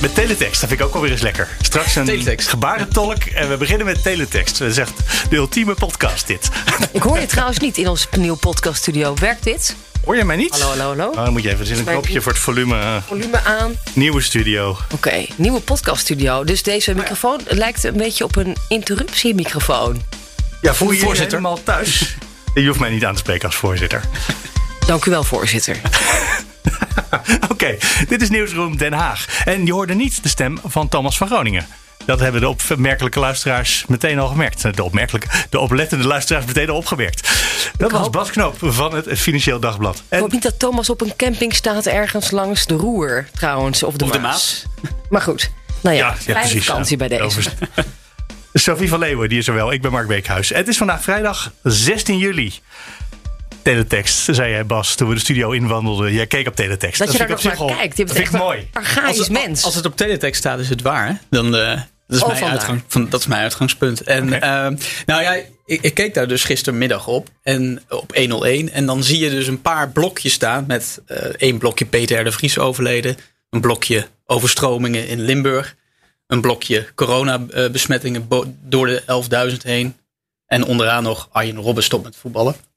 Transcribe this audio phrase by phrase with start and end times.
[0.00, 0.60] met teletext.
[0.60, 1.48] Dat vind ik ook alweer eens lekker.
[1.60, 2.48] Straks een teletext.
[2.48, 4.58] gebarentolk en we beginnen met teletext.
[4.58, 4.92] Dat is echt
[5.30, 6.48] de ultieme podcast dit.
[6.92, 9.14] Ik hoor je trouwens niet in ons nieuwe podcaststudio.
[9.14, 9.76] Werkt dit?
[10.04, 10.50] Hoor je mij niet?
[10.50, 11.08] Hallo, hallo, hallo.
[11.08, 12.76] Oh, dan moet je even, een knopje voor het volume.
[12.76, 13.76] Uh, volume aan.
[13.92, 14.70] Nieuwe studio.
[14.70, 16.44] Oké, okay, nieuwe podcaststudio.
[16.44, 20.02] Dus deze microfoon lijkt een beetje op een interruptiemicrofoon.
[20.60, 22.16] Ja, voel je je helemaal thuis?
[22.54, 24.02] je hoeft mij niet aan te spreken als voorzitter.
[24.86, 25.80] Dank u wel, voorzitter.
[27.52, 27.76] Oké,
[28.08, 29.42] dit is Nieuwsroom Den Haag.
[29.44, 31.66] En je hoorde niet de stem van Thomas van Groningen.
[32.04, 34.76] Dat hebben de opmerkelijke luisteraars meteen al gemerkt.
[34.76, 37.30] De, opmerkelijke, de oplettende luisteraars meteen al opgemerkt.
[37.76, 40.02] Dat was Bas Knoop van het Financieel Dagblad.
[40.08, 40.16] En...
[40.16, 43.82] Ik hoop niet dat Thomas op een camping staat ergens langs de Roer trouwens.
[43.82, 44.64] Of de, of Maas.
[45.08, 47.40] Maar goed, nou ja, ja, ja precies, vakantie bij deze.
[48.52, 49.72] Sophie van Leeuwen, die is er wel.
[49.72, 50.48] Ik ben Mark Beekhuis.
[50.48, 52.54] Het is vandaag vrijdag 16 juli
[53.72, 56.12] teletext, zei jij Bas, toen we de studio inwandelden.
[56.12, 56.98] Jij keek op teletext.
[56.98, 57.96] Dat, je daar nog naar kijkt.
[57.96, 58.70] Je bent echt mooi.
[59.06, 59.64] als mens.
[59.64, 61.20] Als het op teletext staat, is het waar.
[61.30, 64.00] Dan, uh, dat, is oh, mijn uitgang, van, dat is mijn uitgangspunt.
[64.02, 64.70] En okay.
[64.70, 65.32] uh, nou ja,
[65.64, 67.28] ik, ik, keek daar dus gistermiddag op.
[67.42, 68.70] En op 101.
[68.70, 70.64] En dan zie je dus een paar blokjes staan.
[70.66, 73.16] Met uh, één blokje Peter de Vries overleden.
[73.50, 75.76] Een blokje overstromingen in Limburg.
[76.26, 78.28] Een blokje coronabesmettingen
[78.62, 79.02] door de
[79.50, 79.96] 11.000 heen.
[80.46, 82.67] En onderaan nog Arjen Robben stopt met voetballen.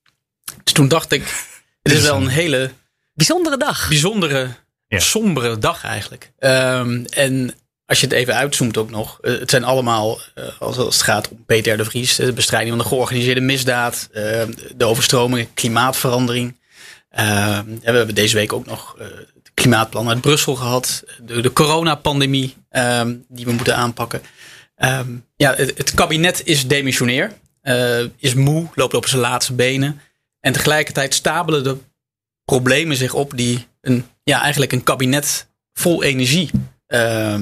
[0.64, 1.46] Dus toen dacht ik,
[1.82, 2.72] het is wel een hele...
[3.14, 3.88] Bijzondere dag.
[3.88, 4.48] Bijzondere,
[4.88, 5.00] ja.
[5.00, 6.32] sombere dag eigenlijk.
[6.40, 7.56] Um, en
[7.92, 9.18] als je het even uitzoomt ook nog.
[9.22, 12.16] Uh, het zijn allemaal, uh, als, als, het gaat om Peter de Vries.
[12.16, 14.10] De bestrijding van de georganiseerde misdaad.
[14.14, 14.24] Uh,
[14.76, 16.60] de overstromingen, klimaatverandering.
[17.10, 21.04] Ehm, we hebben deze week ook nog het klimaatplan uit Brussel gehad.
[21.24, 24.22] De, de coronapandemie ehm, die we moeten aanpakken.
[25.36, 27.32] ja, het, het, kabinet is demissionair.
[28.18, 30.02] is moe, loopt op zijn laatste benen.
[30.42, 31.78] En tegelijkertijd stapelen de
[32.46, 36.50] problemen zich op die een, ja, eigenlijk een kabinet vol energie
[36.88, 37.36] uh,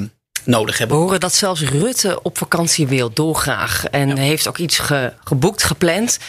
[0.44, 0.98] nodig hebben.
[0.98, 3.86] We horen dat zelfs Rutte op vakantie wil, dolgraag.
[3.86, 6.20] En heeft ook iets ge, geboekt, gepland.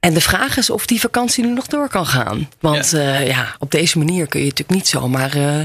[0.00, 2.48] En de vraag is of die vakantie nu nog door kan gaan.
[2.60, 5.36] Want ja, uh, ja op deze manier kun je natuurlijk niet zomaar...
[5.36, 5.60] Uh,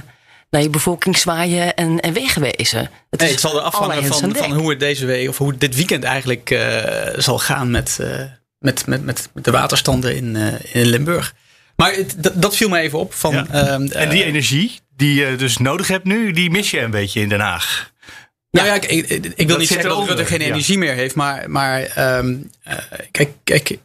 [0.50, 2.90] naar je bevolking zwaaien en, en wegwezen.
[3.10, 5.76] Het, nee, het zal er afhangen van, van hoe het deze week of hoe dit
[5.76, 6.60] weekend eigenlijk uh,
[7.18, 8.00] zal gaan met,
[8.60, 11.34] met, met, met, de waterstanden in, uh, in Limburg.
[11.76, 13.14] Maar het, dat, dat, viel me even op.
[13.14, 13.48] Van, ja.
[13.54, 17.22] uh, en die energie die je dus nodig hebt nu, die mis je een beetje
[17.22, 17.92] in Den Haag.
[18.52, 21.16] Nou ja, ik, ik, ik wil niet zeggen dat Rutte geen energie meer heeft.
[21.16, 22.74] Maar, maar um, uh,
[23.12, 23.78] kijk, kijk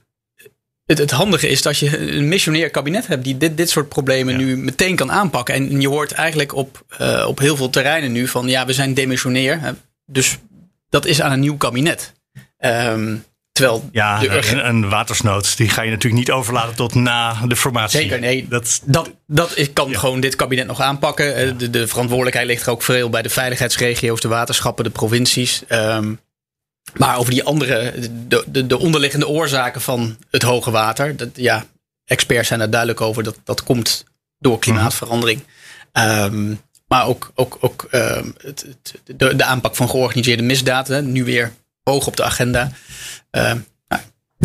[0.86, 4.38] het, het, handige is dat je een missionair kabinet hebt die dit, dit soort problemen
[4.38, 4.44] ja.
[4.44, 5.54] nu meteen kan aanpakken.
[5.54, 8.94] En je hoort eigenlijk op, uh, op heel veel terreinen nu van ja, we zijn
[8.94, 9.74] demissionair.
[10.06, 10.38] Dus
[10.88, 12.12] dat is aan een nieuw kabinet.
[12.58, 17.56] Um, Terwijl ja, de een, watersnood, die ga je natuurlijk niet overlaten tot na de
[17.56, 18.00] formatie.
[18.00, 18.48] Zeker, nee.
[18.48, 19.98] Dat, dat, dat kan ja.
[19.98, 21.46] gewoon dit kabinet nog aanpakken.
[21.46, 21.52] Ja.
[21.52, 25.62] De, de, verantwoordelijkheid ligt er ook veel bij de veiligheidsregio's, de waterschappen, de provincies.
[25.68, 26.20] Um,
[26.96, 27.94] maar over die andere,
[28.28, 31.64] de, de, de, onderliggende oorzaken van het hoge water, dat, ja,
[32.04, 33.22] experts zijn er duidelijk over.
[33.22, 34.04] Dat, dat komt
[34.38, 35.44] door klimaatverandering.
[35.92, 41.24] Um, maar ook, ook, ook um, het, het, de, de aanpak van georganiseerde misdaden, nu
[41.24, 41.52] weer
[41.82, 42.72] hoog op de agenda.
[43.36, 43.52] Uh,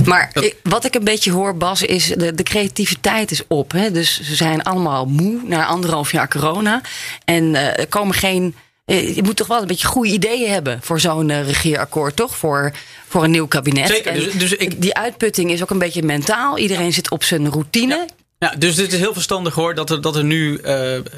[0.05, 3.71] maar ik, wat ik een beetje hoor, Bas, is de, de creativiteit is op.
[3.71, 3.91] Hè?
[3.91, 6.81] Dus ze zijn allemaal moe na anderhalf jaar corona.
[7.25, 8.55] En uh, er komen geen.
[8.85, 12.37] Uh, je moet toch wel een beetje goede ideeën hebben voor zo'n uh, regeerakkoord, toch?
[12.37, 12.71] Voor,
[13.07, 13.87] voor een nieuw kabinet.
[13.87, 14.13] Zeker.
[14.13, 14.81] Dus, dus ik...
[14.81, 16.57] Die uitputting is ook een beetje mentaal.
[16.57, 17.95] Iedereen zit op zijn routine.
[17.95, 18.05] Ja.
[18.49, 19.75] ja dus dit is heel verstandig hoor.
[19.75, 20.61] Dat er, dat er nu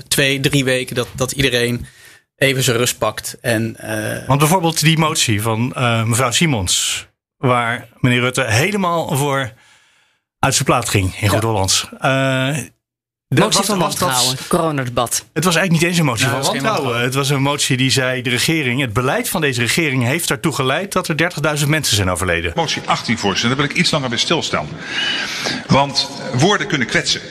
[0.08, 1.86] twee, drie weken dat, dat iedereen
[2.36, 3.38] even zijn rust pakt.
[3.42, 3.78] En,
[4.28, 5.68] Want bijvoorbeeld die motie van
[6.06, 7.08] mevrouw Simons
[7.40, 9.54] waar meneer Rutte helemaal voor
[10.40, 11.90] uit zijn plaat ging in Goed Hollands.
[12.02, 12.58] Uh,
[13.28, 15.26] motie van wantrouwen, coronadebat.
[15.34, 17.02] Het was eigenlijk niet eens een motie van wantrouwen.
[17.02, 20.54] Het was een motie die zei, de regering, het beleid van deze regering heeft ertoe
[20.54, 22.52] geleid dat er 30.000 mensen zijn overleden.
[22.56, 24.68] Motie 18, voorzitter, daar wil ik iets langer bij stilstaan.
[25.68, 27.22] Want woorden kunnen kwetsen.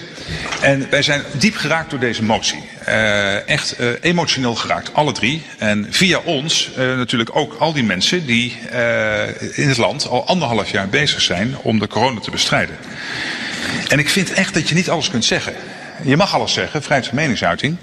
[0.60, 2.68] En wij zijn diep geraakt door deze motie.
[2.88, 5.42] Uh, echt uh, emotioneel geraakt, alle drie.
[5.58, 8.58] En via ons uh, natuurlijk ook al die mensen die
[9.52, 12.76] in het land al anderhalf jaar bezig zijn om de corona te bestrijden.
[13.88, 15.54] En ik vind echt dat je niet alles kunt zeggen.
[16.02, 17.76] je mag alles zeggen, vrijheid van meningsuiting.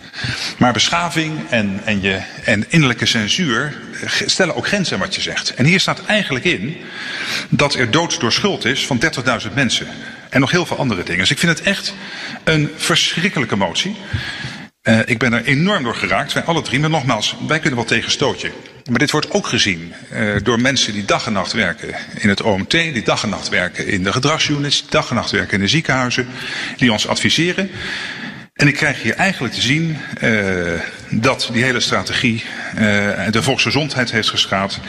[0.57, 3.77] Maar beschaving en, en, je, en innerlijke censuur
[4.25, 5.53] stellen ook grenzen aan wat je zegt.
[5.53, 6.77] En hier staat eigenlijk in
[7.49, 9.01] dat er dood door schuld is van
[9.47, 9.87] 30.000 mensen.
[10.35, 11.19] En nog heel veel andere dingen.
[11.19, 11.93] Dus ik vind het echt
[12.43, 13.95] een verschrikkelijke motie.
[14.83, 16.79] Uh, ik ben er enorm door geraakt, wij alle drie.
[16.79, 18.51] Maar nogmaals, wij kunnen wel tegen stootje.
[18.89, 22.41] Maar dit wordt ook gezien uh, door mensen die dag en nacht werken in het
[22.41, 25.59] OMT, die dag en nacht werken in de gedragsunits, die dag en nacht werken in
[25.59, 26.27] de ziekenhuizen,
[26.77, 27.69] die ons adviseren.
[28.53, 30.71] En ik krijg hier eigenlijk te zien uh,
[31.21, 32.43] dat die hele strategie
[32.75, 32.81] uh,
[33.31, 34.79] de volksgezondheid heeft geschaad.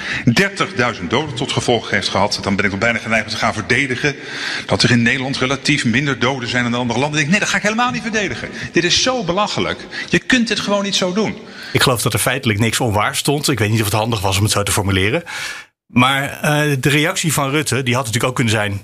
[0.99, 2.39] 30.000 doden tot gevolg heeft gehad.
[2.43, 4.17] Dan ben ik nog bijna geneigd om te gaan verdedigen.
[4.67, 7.21] Dat er in Nederland relatief minder doden zijn dan in andere landen.
[7.21, 8.49] Ik denk, nee, dat ga ik helemaal niet verdedigen.
[8.73, 9.87] Dit is zo belachelijk.
[10.09, 11.37] Je kunt dit gewoon niet zo doen.
[11.73, 13.49] Ik geloof dat er feitelijk niks onwaar stond.
[13.49, 15.23] Ik weet niet of het handig was om het zo te formuleren.
[15.87, 18.83] Maar uh, de reactie van Rutte, die had natuurlijk ook kunnen zijn.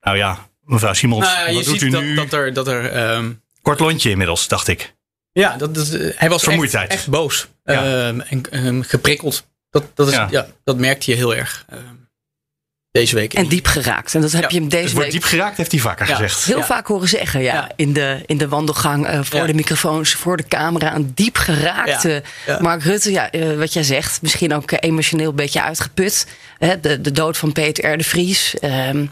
[0.00, 2.14] Nou ja, mevrouw Simons, nou ja, je wat doet ziet u dat, nu?
[2.14, 2.52] dat er.
[2.52, 4.94] Dat er um, Kort lontje inmiddels, dacht ik.
[5.32, 6.90] Ja, dat, dat, hij was echt, Vermoeidheid.
[6.90, 8.08] echt boos Ja.
[8.08, 9.46] um, en um, geprikkeld.
[9.70, 10.28] Dat, dat, is, Ja.
[10.30, 10.46] ja.
[10.64, 12.08] dat merkte je heel erg um,
[12.90, 13.34] deze week.
[13.34, 14.14] En diep geraakt.
[14.14, 16.08] En dat heb Ja, je hem Het deze wordt week diep geraakt, heeft hij vaker
[16.08, 16.14] Ja.
[16.14, 16.44] gezegd.
[16.44, 16.64] heel Ja.
[16.64, 17.40] vaak horen zeggen.
[17.42, 17.70] Ja, Ja.
[17.76, 19.46] In, de, in de wandelgang, eh, voor Ja.
[19.46, 20.94] de microfoons, voor de camera.
[20.94, 22.08] Een diep geraakte
[22.46, 22.52] Ja.
[22.54, 22.60] Ja.
[22.62, 23.10] Mark Rutte.
[23.10, 26.26] Ja, eh, wat jij zegt, misschien ook eh, emotioneel een beetje uitgeput.
[26.58, 27.96] Hè, de, de dood van Peter R.
[27.98, 28.58] de Vries.
[28.58, 29.06] Ehm,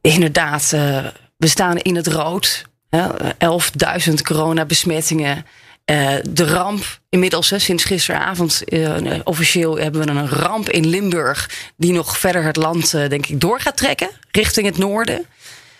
[0.00, 1.04] inderdaad, eh,
[1.36, 2.64] we staan in het rood.
[2.94, 3.08] Hè,
[4.08, 5.44] 11.000 coronabesmettingen.
[5.84, 11.50] Eh, de ramp, inmiddels hè, sinds gisteravond, eh, officieel hebben we een ramp in Limburg.
[11.76, 14.10] die nog verder het land, eh, denk ik, door gaat trekken.
[14.30, 15.26] richting het noorden.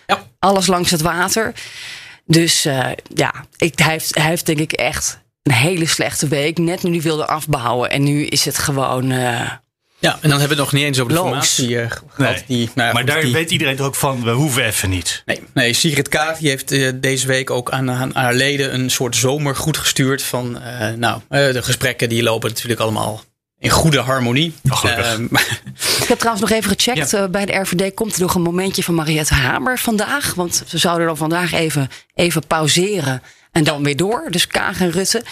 [0.05, 0.23] Ja.
[0.39, 1.53] Alles langs het water.
[2.25, 2.63] Dus
[3.13, 6.57] ja, ik, hij, heeft, hij heeft denk ik echt een hele slechte week.
[6.57, 7.89] Net nu hij wilde afbouwen.
[7.89, 9.11] En nu is het gewoon.
[10.05, 11.27] Ja, en dan hebben we het nog niet eens over de Loos.
[11.27, 12.17] formatie eh, gehad.
[12.17, 12.43] Nee.
[12.47, 15.21] Die, nou ja, maar daar die- weet iedereen toch ook van, we hoeven even niet.
[15.25, 19.15] Nee, nee Sigrid Kaag heeft eh, deze week ook aan, aan haar leden een soort
[19.15, 20.23] zomergoed gestuurd.
[20.23, 23.23] Van, eh, nou, eh, de gesprekken die lopen natuurlijk allemaal
[23.59, 24.53] in goede harmonie.
[24.69, 25.17] Oh, gelukkig.
[26.01, 27.11] Ik heb trouwens nog even gecheckt.
[27.11, 27.27] Ja.
[27.27, 30.33] bij de RVD komt er nog een momentje van Mariette Hamer vandaag.
[30.33, 33.21] Want ze zouden dan vandaag even, even pauzeren.
[33.51, 34.27] En dan weer door.
[34.29, 35.23] Dus Kaag en Rutte.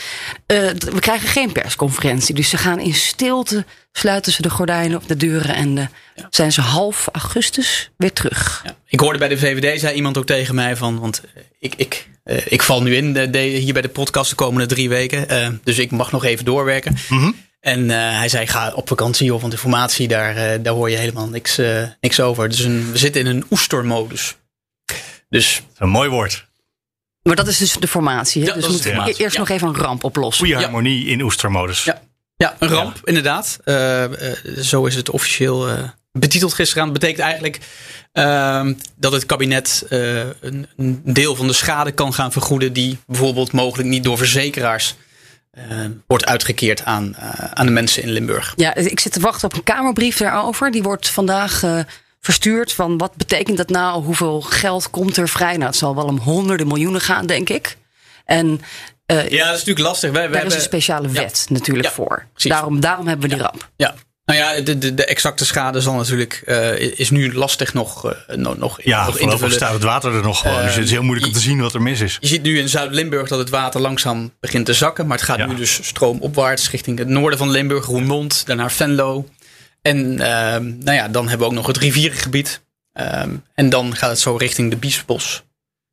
[0.46, 2.36] Eh, we krijgen geen persconferentie.
[2.36, 3.66] Dus ze gaan in stilte.
[3.98, 5.56] Sluiten ze de gordijnen op de deuren.
[5.56, 5.86] En eh,
[6.30, 8.62] zijn ze half augustus weer terug.
[8.66, 8.76] ja.
[8.88, 12.08] Ik hoorde bij de VVD, zei iemand ook tegen mij van, want eh, ik, ik,
[12.24, 15.60] eh, ik val nu in de, de- hier bij de podcast de komende drie weken.
[15.64, 16.96] dus ik mag nog even doorwerken.
[17.10, 17.32] Mhm.
[17.60, 20.98] En eh, hij zei, ga op vakantie joh, want de formatie, daar, daar hoor je
[20.98, 22.50] helemaal niks, eh, niks over.
[22.50, 24.36] Dus een, we zitten in een oestermodus.
[25.30, 26.46] Dus een mooi woord.
[27.22, 28.42] Maar dat is dus de formatie.
[28.42, 28.48] Hè?
[28.48, 29.40] Ja, dus we de eerst Ja.
[29.40, 30.46] nog even een ramp oplossen.
[30.46, 30.66] Goede Ja.
[30.66, 31.84] harmonie in oestermodus.
[31.84, 32.02] Ja.
[32.44, 33.60] Ja, een ramp, inderdaad.
[33.64, 36.84] Eh, eh, zo is het officieel eh, betiteld gisteren.
[36.84, 37.60] Dat betekent eigenlijk
[38.12, 42.74] ehm, dat het kabinet een, een deel van de schade kan gaan vergoeden.
[42.74, 44.96] die bijvoorbeeld mogelijk niet door verzekeraars
[45.52, 45.64] eh,
[46.08, 47.16] wordt uitgekeerd aan,
[47.54, 48.54] aan de mensen in Limburg.
[48.56, 50.72] Ja, ik zit te wachten op een Kamerbrief daarover.
[50.72, 51.64] Die wordt vandaag
[52.20, 52.74] verstuurd.
[52.74, 54.04] Van wat betekent dat nou?
[54.04, 55.54] Hoeveel geld komt er vrij?
[55.54, 57.78] Nou, het zal wel om honderden miljoenen gaan, denk ik.
[58.26, 58.62] En
[59.06, 59.32] Ja, dat is
[59.66, 60.12] natuurlijk lastig.
[60.12, 61.14] Wij, wij daar is hebben- een speciale Ja.
[61.14, 62.26] wet natuurlijk Ja, voor.
[62.34, 62.52] precies.
[62.52, 63.70] Daarom, daarom hebben we die ramp.
[63.76, 63.94] Ja.
[64.26, 68.36] Nou ja, de, de, de exacte schade zal natuurlijk, eh, is nu lastig nog, eh,
[68.36, 69.54] nog, nog, Ja, nog in te vullen.
[69.54, 70.58] staat het water er nog gewoon.
[70.60, 72.18] Eh, dus het is heel moeilijk om te zien wat er mis is.
[72.20, 75.08] Je ziet nu in Zuid-Limburg dat het water langzaam begint te zakken.
[75.08, 75.46] Maar het gaat Ja.
[75.46, 79.28] nu dus stroomopwaarts richting het noorden van Limburg, Roermond, daarna Venlo.
[79.82, 82.62] En ehm, nou ja, dan hebben we ook nog het rivierengebied.
[82.94, 85.44] Ehm, en dan gaat het zo richting de Biesbos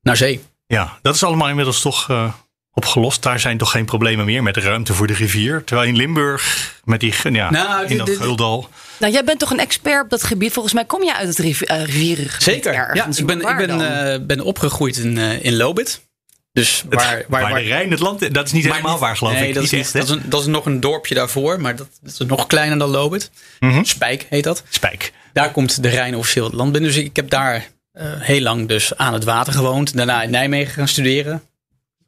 [0.02, 0.40] naar zee.
[0.66, 2.32] Ja, dat is allemaal inmiddels toch eh,
[2.72, 3.22] opgelost.
[3.22, 5.64] Daar zijn toch geen problemen meer met ruimte voor de rivier.
[5.64, 8.68] Terwijl in Limburg, met die, ja, Nou, in dat Geuldal.
[8.98, 10.52] Nou, jij bent toch een expert op dat gebied?
[10.52, 12.72] Volgens mij kom je uit het eh, rivierengebied Zeker.
[12.72, 16.00] Ja, ik ben, ik ben, eh, ben opgegroeid in, eh, in Lobit.
[16.52, 19.16] Dus waar, waar, waar, waar- de Rijn het land, dat is niet helemaal niet- waar
[19.16, 19.54] geloof nee, ik.
[19.54, 21.88] Dat is, Niet echt, dat, is een, dat is nog een dorpje daarvoor, maar dat,
[22.02, 23.30] dat is nog kleiner dan Lobit.
[23.60, 23.84] Mhm.
[23.84, 24.62] Spijk heet dat.
[24.68, 25.12] Spijk.
[25.32, 26.90] Daar komt de Rijn officieel het land binnen.
[26.90, 29.96] Dus ik heb daar eh, heel lang dus aan het water gewoond.
[29.96, 31.42] Daarna in Nijmegen gaan studeren.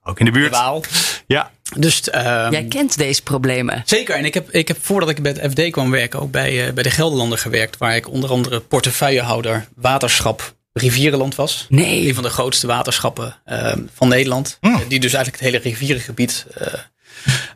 [0.04, 0.52] Ook in de De buurt.
[0.52, 0.82] Waal.
[1.26, 3.82] Ja, Dus ehm, Jij kent deze problemen.
[3.84, 4.14] zeker.
[4.14, 6.72] En ik heb, ik heb voordat ik bij het FD kwam werken ook bij, eh,
[6.72, 7.76] bij de Gelderlander gewerkt.
[7.76, 11.66] Waar ik onder andere portefeuillehouder waterschap Rivierenland was.
[11.68, 12.08] Nee.
[12.08, 14.56] Een van de grootste waterschappen ehm, van Nederland.
[14.60, 14.74] Hmm.
[14.74, 16.66] Eh, die dus eigenlijk het hele rivierengebied eh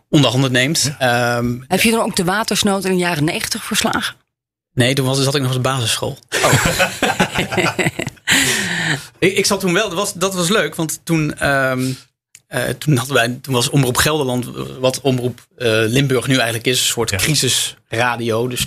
[0.09, 0.93] onder handen neemt.
[0.99, 4.15] Ehm, Heb je dan ook de watersnood in de jaren negentig verslagen?
[4.75, 6.19] nee, toen was, zat ik nog op de basisschool.
[9.19, 11.93] ik, ik zat toen wel, dat was, dat was leuk, want toen, ehm,
[12.47, 14.47] eh, toen, hadden wij, toen was Omroep Gelderland,
[14.81, 17.17] wat Omroep eh, Limburg nu eigenlijk is, een soort Ja.
[17.17, 18.49] crisisradio.
[18.49, 18.67] Dus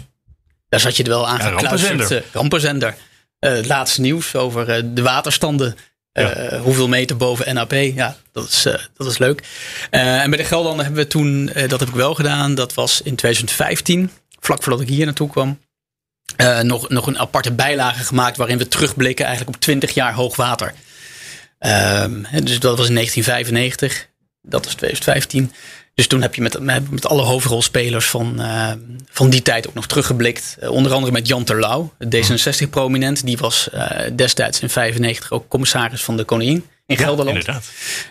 [0.69, 1.81] daar zat je er wel aan Ja, gekluisterd.
[1.89, 2.17] rampenzender.
[2.27, 2.95] eh, rampenzender.
[3.39, 5.75] Het laatste nieuws over de waterstanden
[6.13, 6.57] Ja.
[6.59, 7.71] hoeveel meter boven NAP?
[7.71, 8.61] Ja, dat is,
[8.97, 9.43] dat is leuk.
[9.89, 13.15] en bij de Geldlanden hebben we toen, dat heb ik wel gedaan, dat was in
[13.15, 15.59] 2015, vlak voordat ik hier naartoe kwam.
[16.61, 20.73] nog, nog een aparte bijlage gemaakt waarin we terugblikken eigenlijk op 20 jaar hoogwater.
[21.59, 24.07] Um, dus dat was in 1995.
[24.41, 25.51] Dat is 2015.
[25.93, 28.71] Dus toen heb je met, met alle hoofdrolspelers van, uh,
[29.09, 30.57] van die tijd ook nog teruggeblikt.
[30.63, 33.25] Uh, onder andere met Jan Terlouw, D66-prominent.
[33.25, 37.37] Die was uh, destijds in 95 ook commissaris van de Koningin in Gelderland.
[37.37, 37.69] Inderdaad.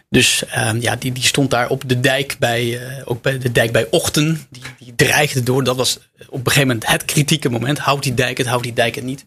[0.09, 0.43] Dus
[0.81, 4.47] ja, die, die stond daar op de dijk bij, ook bij de dijk bij Ochten.
[4.50, 5.64] Die, die dreigde door.
[5.64, 7.78] Dat was op een gegeven moment het kritieke moment.
[7.78, 9.26] Houdt die dijk het, houdt die dijk het niet.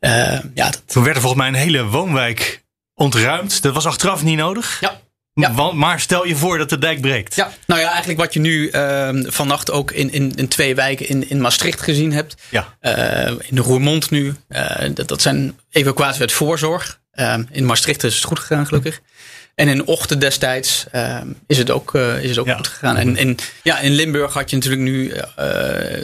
[0.00, 0.82] ja, dat...
[0.86, 2.62] Toen werd er volgens mij een hele woonwijk
[3.00, 3.62] ontruimd.
[3.62, 4.80] Dat was achteraf niet nodig.
[4.80, 5.00] Ja.
[5.34, 5.72] Ja.
[5.72, 7.34] Maar stel je voor dat de dijk breekt.
[7.34, 11.08] Ja, nou ja, eigenlijk wat je nu uh, vannacht ook in, in, in twee wijken
[11.08, 12.34] in, in Maastricht gezien hebt.
[12.48, 12.76] Ja.
[12.82, 14.34] Uh, in de Roermond nu.
[14.48, 17.00] Uh, dat, dat zijn evacuaties uit voorzorg.
[17.12, 19.00] Ehm, in Maastricht is het goed gegaan, gelukkig.
[19.54, 22.96] En in Ochten destijds ehm, is het ook, is het ook goed gegaan.
[22.96, 25.12] En, en ja, in Limburg had je natuurlijk nu,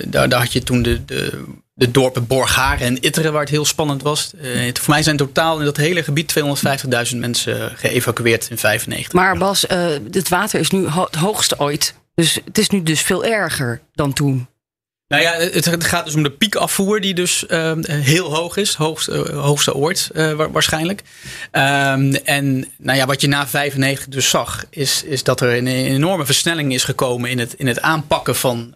[0.04, 1.44] daar, daar had je toen de, de
[1.78, 4.32] de dorpen Borgharen en Itteren, waar het heel spannend was.
[4.42, 6.34] Uh, voor mij zijn totaal in dat hele gebied
[7.12, 9.12] 250.000 mensen geëvacueerd in 95.
[9.12, 11.94] Maar Bas, uh, het water is nu het hoogste ooit.
[12.14, 14.46] Dus het is nu dus veel erger dan toen.
[15.08, 18.74] Nou ja, het gaat dus om de piekafvoer die dus uh, heel hoog is.
[18.74, 21.02] Hoogste, uh, hoogste ooit uh, waarschijnlijk.
[21.52, 25.66] Um, en nou ja, wat je na 95 dus zag, is, is dat er een,
[25.66, 28.74] enorme versnelling is gekomen in het, in het aanpakken van,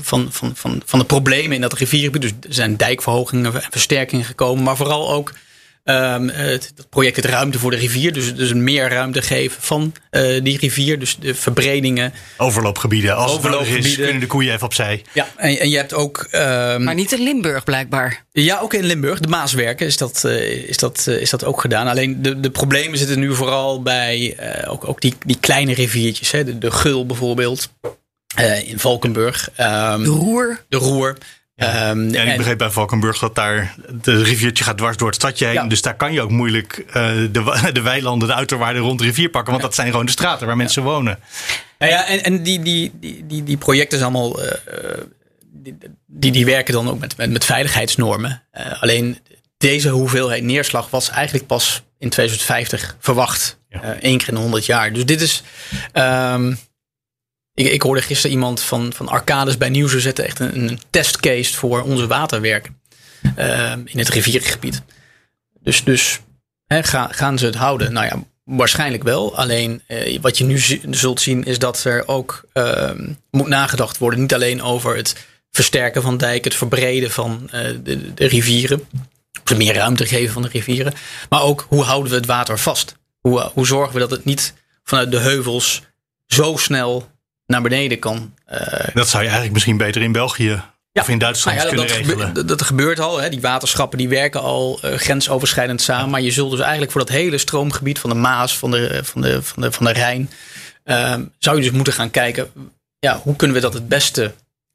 [0.00, 2.22] van, van, van, van de problemen in dat riviergebied.
[2.22, 5.32] Dus er zijn dijkverhogingen en versterkingen gekomen, maar vooral ook
[5.88, 8.12] Um, het, project het ruimte voor de rivier.
[8.12, 10.98] Dus, dus meer ruimte geven van uh, die rivier.
[10.98, 12.12] Dus de verbredingen.
[12.36, 13.16] Overloopgebieden.
[13.16, 13.82] Als overloopgebieden.
[13.82, 15.04] het is, kunnen de koeien even opzij.
[15.12, 16.28] Ja, en, en je hebt ook...
[16.32, 18.24] Um, maar niet in Limburg blijkbaar.
[18.32, 19.20] Ja, ook in Limburg.
[19.20, 21.86] De Maaswerken is dat, uh, is dat, uh, is dat ook gedaan.
[21.86, 24.36] Alleen de, de problemen zitten nu vooral bij
[24.68, 26.30] ook, ook die, die kleine riviertjes.
[26.30, 26.44] Hè.
[26.44, 27.70] De, de Gul bijvoorbeeld.
[28.64, 29.48] in Valkenburg.
[29.60, 30.64] Um, de Roer.
[30.68, 31.16] De Roer.
[31.56, 31.90] Ja.
[31.90, 35.46] Um, en ik begreep bij Valkenburg dat daar de riviertje gaat dwars door het stadje
[35.46, 35.68] heen.
[35.68, 39.28] Dus daar kan je ook moeilijk uh, de, de weilanden, de uiterwaarden rond de rivier
[39.28, 39.50] pakken.
[39.50, 41.18] Want dat zijn gewoon de straten waar mensen wonen.
[41.78, 44.42] Nou ja, en, en die, die, die, die, die projecten zijn allemaal.
[44.44, 44.50] Uh,
[46.06, 48.42] die, die werken dan ook met, met, met veiligheidsnormen.
[48.58, 49.18] Uh, alleen
[49.56, 53.58] deze hoeveelheid neerslag was eigenlijk pas in 2050 verwacht.
[54.00, 54.92] Eén keer in 100 jaar.
[54.92, 55.42] Dus dit is.
[55.92, 56.58] Um,
[57.56, 61.56] ik, ik hoorde gisteren iemand van, van Arcades bij Nieuws zetten echt een, een testcase
[61.56, 62.80] voor onze waterwerken
[63.38, 64.82] uh, in het riviergebied.
[65.60, 66.20] Dus, dus
[66.66, 67.92] hè, ga, gaan ze het houden?
[67.92, 69.36] Nou ja, waarschijnlijk wel.
[69.36, 70.58] Alleen uh, wat je nu
[70.90, 72.90] zult zien is dat er ook uh,
[73.30, 74.20] moet nagedacht worden.
[74.20, 78.88] Niet alleen over het versterken van dijken, het verbreden van uh, de, de, rivieren.
[79.44, 80.92] Of meer ruimte geven van de rivieren.
[81.28, 82.96] Maar ook hoe houden we het water vast?
[83.20, 85.82] Hoe, hoe zorgen we dat het niet vanuit de heuvels
[86.26, 87.08] zo snel
[87.46, 88.34] naar beneden kan.
[88.52, 88.58] Uh,
[88.94, 90.62] dat zou je eigenlijk misschien beter in België
[90.92, 91.02] ja.
[91.02, 92.26] of in Duitsland nou ja, kunnen dat regelen.
[92.26, 93.20] Gebeurt, dat, gebeurt al.
[93.20, 93.28] Hè.
[93.28, 96.10] Die waterschappen die werken al uh, grensoverschrijdend samen.
[96.10, 99.20] Maar je zult dus eigenlijk voor dat hele stroomgebied van de Maas, van de, van
[99.20, 100.30] de, van de, van de Rijn,
[100.84, 102.50] uh, zou je dus moeten gaan kijken,
[102.98, 104.32] ja, hoe kunnen we dat het beste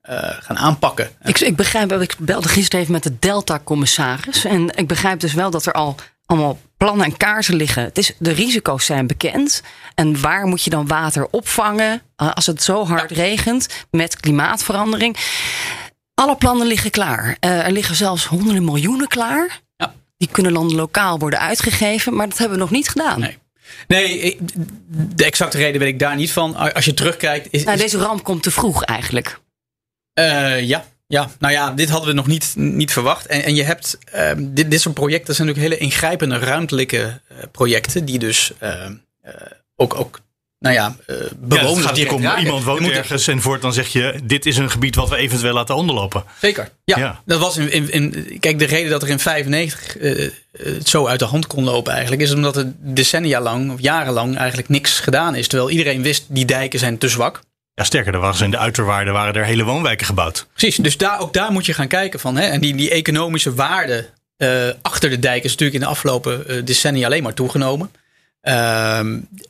[0.10, 1.10] uh, gaan aanpakken.
[1.24, 4.46] Ik, ik begrijp, ik belde gisteren even met de Delta-commissaris.
[4.46, 7.84] En ik begrijp dus wel dat er al allemaal plannen en kaarten liggen.
[7.84, 9.62] Het is, de risico's zijn bekend.
[9.96, 15.18] En waar moet je dan water opvangen eh, als het zo hard regent met klimaatverandering?
[16.14, 17.38] Alle plannen liggen klaar.
[17.46, 19.60] Uh, er liggen zelfs honderden miljoenen klaar.
[19.76, 19.94] Ja.
[20.18, 23.20] Die kunnen dan lokaal worden uitgegeven, maar dat hebben we nog niet gedaan.
[23.20, 23.38] Nee.
[23.88, 24.38] Nee,
[24.90, 26.56] de exacte reden weet ik daar niet van.
[26.56, 27.48] Als je terugkijkt.
[27.52, 29.40] Is, nou, deze ramp komt te vroeg eigenlijk.
[30.20, 33.26] Uh, ja, ja, nou ja, dit hadden we nog niet, niet verwacht.
[33.26, 36.98] En, en je hebt uh, dit, dit soort projecten zijn natuurlijk hele ingrijpende ruimtelijke
[37.32, 38.72] uh, projecten, die dus uh,
[39.76, 40.20] ook, ook
[40.60, 40.96] nou ja,
[41.38, 41.86] bewoners.
[41.86, 44.96] Ja, direct, ja, iemand woont ergens en voort dan zeg je: dit is een gebied
[44.96, 46.24] wat we eventueel laten onderlopen.
[46.42, 46.70] Zeker.
[46.84, 47.22] Ja, ja.
[47.26, 49.98] dat was in, in, in, Kijk, de reden dat er in 95
[50.52, 54.38] het zo uit de hand kon lopen, eigenlijk, is omdat er decennia lang of jarenlang
[54.38, 55.48] eigenlijk niks gedaan is.
[55.48, 57.42] Terwijl iedereen wist die dijken zijn te zwak.
[57.82, 60.48] Ja, sterker, er was in de uiterwaarden waren er hele woonwijken gebouwd.
[60.54, 62.36] Precies, dus daar, ook daar moet je gaan kijken van.
[62.36, 62.48] Hè?
[62.48, 66.66] En die, die economische waarde uh, achter de dijk is natuurlijk in de afgelopen uh,
[66.66, 67.92] decennia alleen maar toegenomen.
[68.44, 69.00] Uh,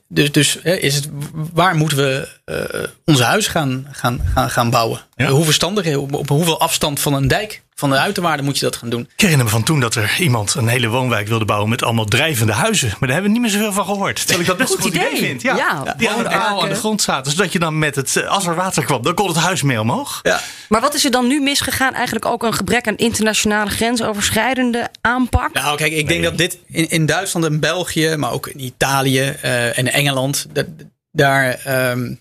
[0.08, 1.10] dus dus hè, is het,
[1.54, 5.02] waar moeten we uh, onze huis gaan, gaan, gaan, gaan bouwen?
[5.16, 5.28] Ja.
[5.28, 8.76] Hoe verstandig, op, op hoeveel afstand van een dijk van de uiterwaarden moet je dat
[8.76, 9.02] gaan doen.
[9.02, 12.06] Ik herinner me van toen dat er iemand een hele woonwijk wilde bouwen met allemaal
[12.06, 12.88] drijvende huizen.
[12.90, 14.16] Maar daar hebben we niet meer zoveel van gehoord.
[14.16, 15.42] Terwijl ik dat best een goed idee, vind.
[15.42, 17.32] Ja, Ja, die aan, aan de grond zaten.
[17.32, 19.80] Zodat je dan met het, eh, als er water kwam, dan kon het huis mee
[19.80, 20.20] omhoog.
[20.24, 20.40] Ja.
[20.70, 21.94] Maar wat is er dan nu misgegaan?
[21.94, 25.54] Eigenlijk ook een gebrek aan internationale grensoverschrijdende aanpak?
[25.54, 29.36] Nou, kijk, ik denk dat dit in, in Duitsland en België, maar ook in Italië
[29.42, 30.64] eh, en Engeland, da-
[31.12, 32.14] daar, ehm,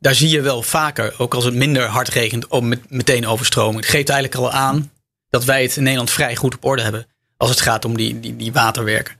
[0.00, 3.80] daar zie je wel vaker, ook als het minder hard regent, met, meteen overstroming.
[3.80, 4.90] Het geeft eigenlijk al aan
[5.30, 7.06] dat wij het in Nederland vrij goed op orde hebben
[7.36, 9.14] als het gaat om die, die, die waterwerken.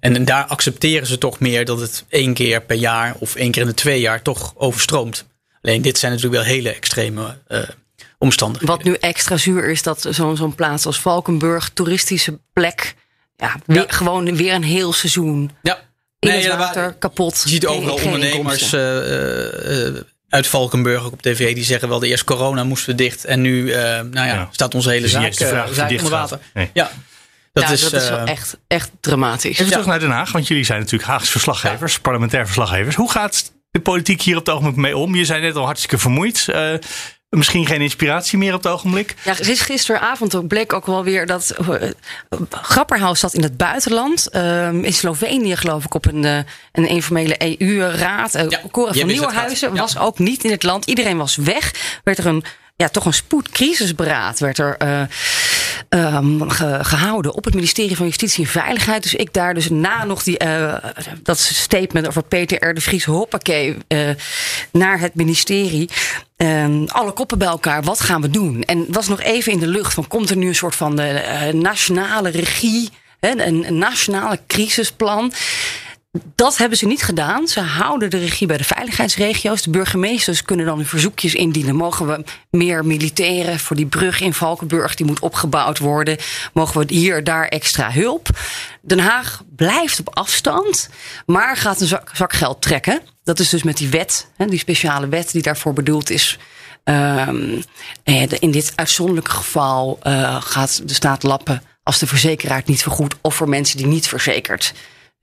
[0.00, 3.50] En, en daar accepteren ze toch meer dat het één keer per jaar of één
[3.50, 5.26] keer in de twee jaar toch overstroomt.
[5.62, 7.60] Alleen dit zijn natuurlijk wel hele extreme eh,
[8.18, 8.76] omstandigheden.
[8.76, 12.94] Wat nu extra zuur is, dat zo'n zo'n plaats als Valkenburg, toeristische plek,
[13.36, 13.84] ja, weer, Ja.
[13.88, 15.76] gewoon weer een heel seizoen Ja.
[16.18, 17.40] in Nee, het ja, water kapot.
[17.44, 18.72] Je ziet overal ondernemers
[20.32, 23.40] uit Valkenburg ook op tv die zeggen wel de eerst corona moesten we dicht en
[23.40, 24.48] nu eh, nou ja, Ja.
[24.52, 26.38] staat onze hele Dus zaak, de vraag eh, zaak onder water.
[26.54, 26.70] Nee.
[26.72, 26.90] Ja,
[27.52, 29.58] dat ja, is, dat is wel eh, echt, echt dramatisch.
[29.58, 32.94] Even terug naar Den Haag, want jullie zijn natuurlijk Haagse verslaggevers, parlementair verslaggevers.
[32.94, 35.14] Hoe gaat de politiek hier op het ogenblik mee om?
[35.14, 36.48] Je zijn net al hartstikke vermoeid.
[36.48, 36.72] Eh,
[37.38, 39.14] misschien geen inspiratie meer op het ogenblik.
[39.24, 41.90] Ja, sinds gisteravond ook bleek ook wel weer dat uh,
[42.50, 44.28] Grapperhaus zat in het buitenland.
[44.28, 46.38] Ehm, in Slovenië geloof ik op een, eh,
[46.72, 48.34] een informele EU-raad.
[48.34, 49.74] Uh, Ja, Cora van Nieuwenhuizen.
[49.74, 49.80] Ja.
[49.80, 50.86] was ook niet in het land.
[50.86, 52.00] Iedereen was weg.
[52.04, 52.44] Werd er een,
[52.76, 54.76] ja, toch een spoedcrisisberaad werd er,
[55.88, 59.02] ehm, ge- gehouden op het ministerie van Justitie en Veiligheid.
[59.02, 60.74] Dus ik daar dus na nog die, eh,
[61.22, 62.74] dat statement over Peter R.
[62.74, 63.98] de Vries, hoppakee, eh,
[64.72, 65.88] naar het ministerie.
[66.36, 68.62] Ehm, alle koppen bij elkaar, wat gaan we doen?
[68.62, 71.52] En was nog even in de lucht van, komt er nu een soort van eh,
[71.52, 75.32] nationale regie, hè, een, een nationale crisisplan?
[76.34, 77.48] Dat hebben ze niet gedaan.
[77.48, 79.62] Ze houden de regie bij de veiligheidsregio's.
[79.62, 81.76] De burgemeesters kunnen dan hun verzoekjes indienen.
[81.76, 84.94] Mogen we meer militairen voor die brug in Valkenburg?
[84.94, 86.16] Die moet opgebouwd worden.
[86.52, 88.28] Mogen we hier, daar extra hulp?
[88.80, 90.88] Den Haag blijft op afstand,
[91.26, 93.00] maar gaat een zak, geld trekken.
[93.24, 96.38] Dat is dus met die wet, die speciale wet die daarvoor bedoeld is.
[96.84, 97.60] Ehm,
[98.04, 102.82] eh, in dit uitzonderlijke geval eh, gaat de staat lappen als de verzekeraar het niet
[102.82, 104.72] vergoedt of voor mensen die niet verzekerd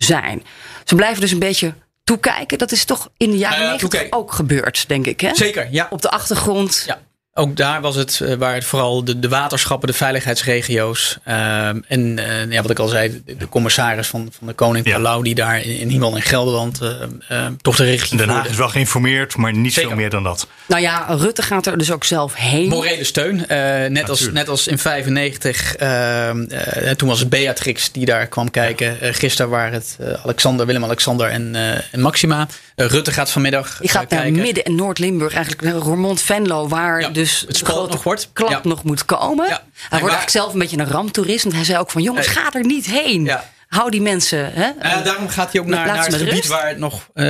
[0.03, 0.43] zijn.
[0.83, 2.57] Ze blijven dus een beetje toekijken.
[2.57, 4.19] Dat is toch in de jaren Nou 90 toekijken.
[4.19, 5.21] ook gebeurd, denk ik.
[5.21, 5.35] Hè?
[5.35, 5.87] Zeker, ja.
[5.89, 6.83] Op de achtergrond.
[6.87, 7.01] Ja.
[7.39, 11.17] Ook daar was het eh, waar het vooral de, de waterschappen, de veiligheidsregio's.
[11.23, 14.85] ehm, en eh, ja, wat ik al zei, de, de commissaris van, van de Koning
[14.87, 14.95] Ja.
[14.95, 16.89] Palau, die daar in, in ieder geval in Gelderland eh,
[17.27, 19.89] eh, toch de regie Den Haag is wel geïnformeerd, maar niet Zeker.
[19.89, 20.47] veel meer dan dat.
[20.67, 22.67] Nou ja, Rutte gaat er dus ook zelf heen.
[22.69, 23.47] Morele steun.
[23.47, 25.75] Eh, net, als, net als in 95.
[25.75, 29.01] ehm, eh, toen was het Beatrix die daar kwam kijken.
[29.01, 32.47] Eh, gisteren waren het eh, Alexander, Willem-Alexander en, eh, en Maxima.
[32.79, 34.41] Eh, Rutte gaat vanmiddag Die gaat eh, naar kijken.
[34.41, 38.29] Midden- en Noord-Limburg, eigenlijk naar Roermond-Venlo, waar Ja, dus het de grote nog wordt.
[38.33, 38.59] klap Ja.
[38.63, 39.47] nog moet komen.
[39.47, 39.51] Ja.
[39.51, 42.01] Hij En wordt waar- eigenlijk zelf een beetje een ramptoerist, want hij zei ook van
[42.01, 43.23] jongens, ga er niet heen.
[43.23, 43.49] Ja.
[43.67, 44.53] Hou die mensen.
[44.53, 44.69] Hè?
[44.89, 46.47] Ja, daarom gaat hij ook naar, naar het gebied rust.
[46.47, 47.25] waar het nog, eh,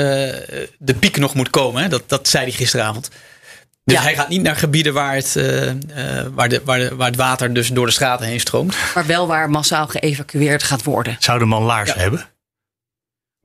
[0.78, 1.82] de piek nog moet komen.
[1.84, 1.90] Hè?
[1.90, 3.10] Dat, dat zei hij gisteravond.
[3.84, 4.02] Dus Ja.
[4.04, 5.76] hij gaat niet naar gebieden waar het, eh, eh,
[6.34, 8.76] waar, de, waar, de, waar het water dus door de straten heen stroomt.
[8.96, 11.16] Maar wel waar massaal geëvacueerd gaat worden.
[11.20, 11.84] Zou de man Ja.
[11.86, 12.26] hebben?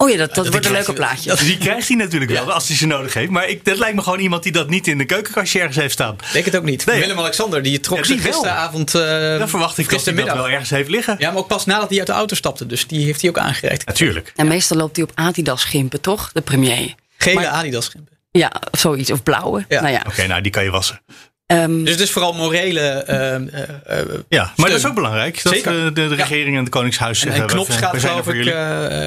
[0.05, 1.29] Oh ja, dat, dat dat wordt een leuke je- plaatje.
[1.29, 3.31] dat- Die krijgt hij natuurlijk wel, als hij ze nodig heeft.
[3.31, 5.93] Maar ik, dat lijkt me gewoon iemand die dat niet in de keukenkastje ergens heeft
[5.93, 6.15] staan.
[6.15, 6.87] Ik denk het ook niet.
[6.87, 7.01] Nee.
[7.01, 8.33] Willem-Alexander die trok Ja, zich die wel.
[8.33, 8.95] gisteravond...
[8.95, 9.01] eh,
[9.39, 10.35] Dan verwacht ik dat hij dat gistermiddag.
[10.37, 11.17] wel ergens heeft liggen.
[11.19, 12.67] Ja, maar ook pas nadat hij uit de auto stapte.
[12.67, 13.87] Dus die heeft hij ook aangereikt.
[13.87, 14.33] Natuurlijk.
[14.37, 16.31] En meestal loopt hij op Adidas schimpen, toch?
[16.33, 16.95] De premier.
[17.19, 18.13] Gele Maar- Adidas schimpen.
[18.31, 19.11] Ja, of zoiets.
[19.11, 19.65] Of blauwe.
[19.69, 19.81] Ja.
[19.81, 20.03] Nou ja.
[20.09, 21.01] Oké, nou die kan je wassen.
[21.47, 22.81] Ehm, Dus het is vooral morele...
[22.81, 23.43] eh, eh,
[23.87, 25.43] eh, Ja, maar dat is ook belangrijk.
[25.43, 25.73] Dat Zeker.
[25.73, 26.15] de, de Ja.
[26.15, 28.55] regering en het Koningshuis en, en Knops gaat geloof ik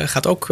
[0.09, 0.47] gaat ook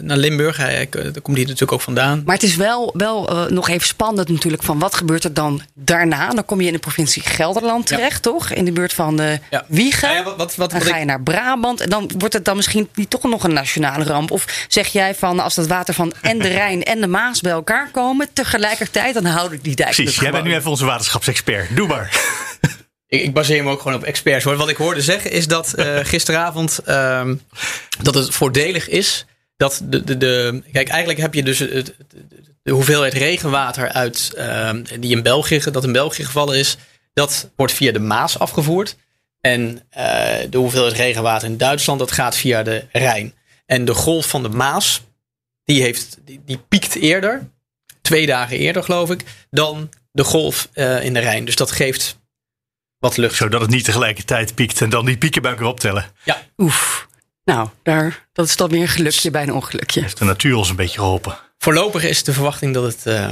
[0.00, 0.56] naar Limburg.
[0.56, 2.22] Hij, daar komt hij natuurlijk ook vandaan.
[2.24, 6.28] Maar het is wel, wel nog even spannend natuurlijk van wat gebeurt er dan daarna.
[6.28, 7.96] Dan kom je in de provincie Gelderland Ja.
[7.96, 8.50] terecht, toch?
[8.50, 9.64] In de buurt van Ja.
[9.68, 10.08] Wiegen.
[10.08, 11.80] Nou ja, wat- wat- wat- dan wat ga ik- je naar Brabant.
[11.80, 14.30] En dan wordt het dan misschien niet toch nog een nationale ramp.
[14.30, 17.52] Of zeg jij van als dat water van en de Rijn en de Maas bij
[17.52, 20.84] elkaar komen tegelijkertijd, dan houden die dijken Precies, jij bent nu even onze
[21.30, 21.76] waterschapsexpert.
[21.76, 22.08] Doe maar.
[23.06, 24.44] Ik, ik baseer me ook gewoon op experts.
[24.44, 24.56] Hoor.
[24.56, 27.36] Wat ik hoorde zeggen is dat eh, gisteravond ehm,
[28.02, 29.24] dat het voordelig is
[29.56, 30.62] dat de, de, de.
[30.72, 31.94] Kijk, eigenlijk heb je dus het, het-
[32.62, 36.76] de hoeveelheid regenwater uit ehm, die in België, dat in België gevallen is,
[37.12, 38.96] dat wordt via de Maas afgevoerd.
[39.40, 40.04] En eh,
[40.50, 43.34] de hoeveelheid regenwater in Duitsland, dat gaat via de Rijn.
[43.66, 45.02] En de golf van de Maas,
[45.64, 47.50] die, heeft, die, die piekt eerder,
[48.02, 51.44] twee dagen eerder geloof ik, dan de golf eh, in de Rijn.
[51.44, 52.18] Dus dat geeft
[52.98, 53.36] wat lucht.
[53.36, 56.12] Zodat het niet tegelijkertijd piekt en dan die pieken bij elkaar optellen.
[56.22, 57.08] Ja, Oef.
[57.44, 60.00] Nou, daar, dat is dan weer een gelukje bij een ongelukje.
[60.00, 61.38] Heeft de natuur ons een beetje geholpen.
[61.58, 63.30] voorlopig is de verwachting dat het, eh,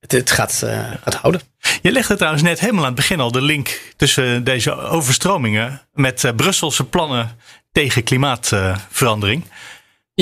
[0.00, 1.40] het, het gaat, uh, gaat houden.
[1.82, 6.24] Je legde trouwens net helemaal aan het begin al de link tussen deze overstromingen met
[6.24, 7.36] uh, Brusselse plannen
[7.72, 9.44] tegen klimaatverandering.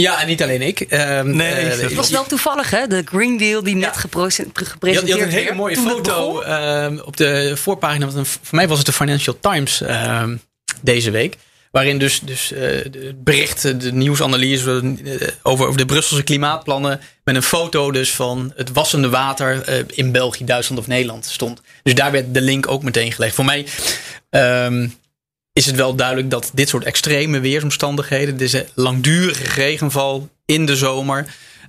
[0.01, 0.81] Ja, en niet alleen ik.
[0.81, 2.87] Um, nee, uh, het was wel toevallig, hè?
[2.87, 5.07] De Green Deal die net gepresenteerd werd.
[5.07, 8.09] Je had een hele mooie foto uh, op de voorpagina.
[8.11, 10.25] Voor mij was het de Financial Times uh,
[10.81, 11.37] deze week.
[11.71, 17.01] Waarin dus, dus uh, de berichten, de nieuwsanalyse uh, over, over de Brusselse klimaatplannen.
[17.25, 21.61] met een foto dus van het wassende water uh, in België, Duitsland of Nederland stond.
[21.83, 23.35] Dus daar werd de link ook meteen gelegd.
[23.35, 23.67] Voor mij
[24.31, 24.95] um,
[25.57, 31.27] is het wel duidelijk dat dit soort extreme weersomstandigheden, deze langdurige regenval in de zomer.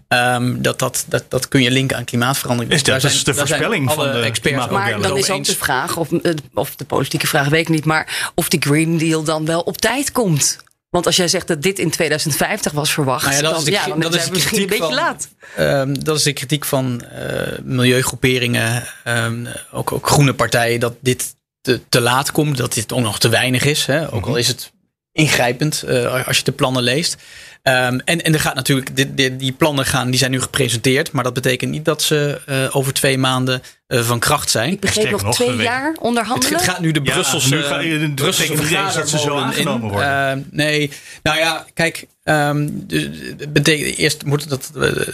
[0.07, 2.73] Um, dat, dat, dat, dat kun je linken aan klimaatverandering.
[2.73, 4.69] Is dat, dat is de voorspelling van de experts.
[4.69, 7.85] Maar dan is ook de vraag, of, eh, of de politieke vraag weet ik niet,
[7.85, 10.57] maar of die Green Deal dan wel op tijd komt.
[10.89, 13.65] Want als jij zegt dat dit in 2050 was verwacht, nou ja, dat dan, is
[13.65, 15.27] de, ja, dan dat is misschien een beetje van, laat.
[15.59, 21.35] Um, dat is de kritiek van uh, milieugroeperingen, um, ook, ook groene partijen, dat dit
[21.67, 23.85] te, te laat komt, dat dit ook nog te weinig is.
[23.85, 24.13] Hè?
[24.13, 24.39] Ook al mhm.
[24.39, 24.71] is het
[25.17, 27.17] ingrijpend uh, als je de plannen leest.
[27.63, 31.11] Um, en, en er gaat natuurlijk, dit, dit, die plannen gaan, die zijn nu gepresenteerd.
[31.11, 34.71] Maar dat betekent niet dat ze uh, over twee maanden uh, van kracht zijn.
[34.71, 36.53] Ik begreep nog, nog twee jaar onderhandelen.
[36.53, 39.37] Het, het, gaat nu de Brusselse, ja, nu ga je de Brusselse dat ze zo
[39.37, 40.37] aangenomen worden.
[40.37, 40.91] Uh, nee,
[41.23, 42.07] nou ja, kijk.
[42.23, 43.09] Um, dus,
[43.49, 44.71] betekent, eerst moet dat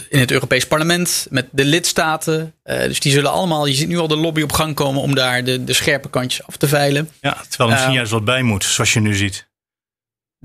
[0.08, 2.54] in het Europees Parlement met de lidstaten.
[2.64, 5.44] dus die zullen allemaal, je ziet nu al de lobby op gang komen om daar
[5.44, 7.10] de, de scherpe kantjes af te veilen.
[7.20, 9.46] Ja, terwijl er misschien juist wat bij moet, zoals je nu ziet.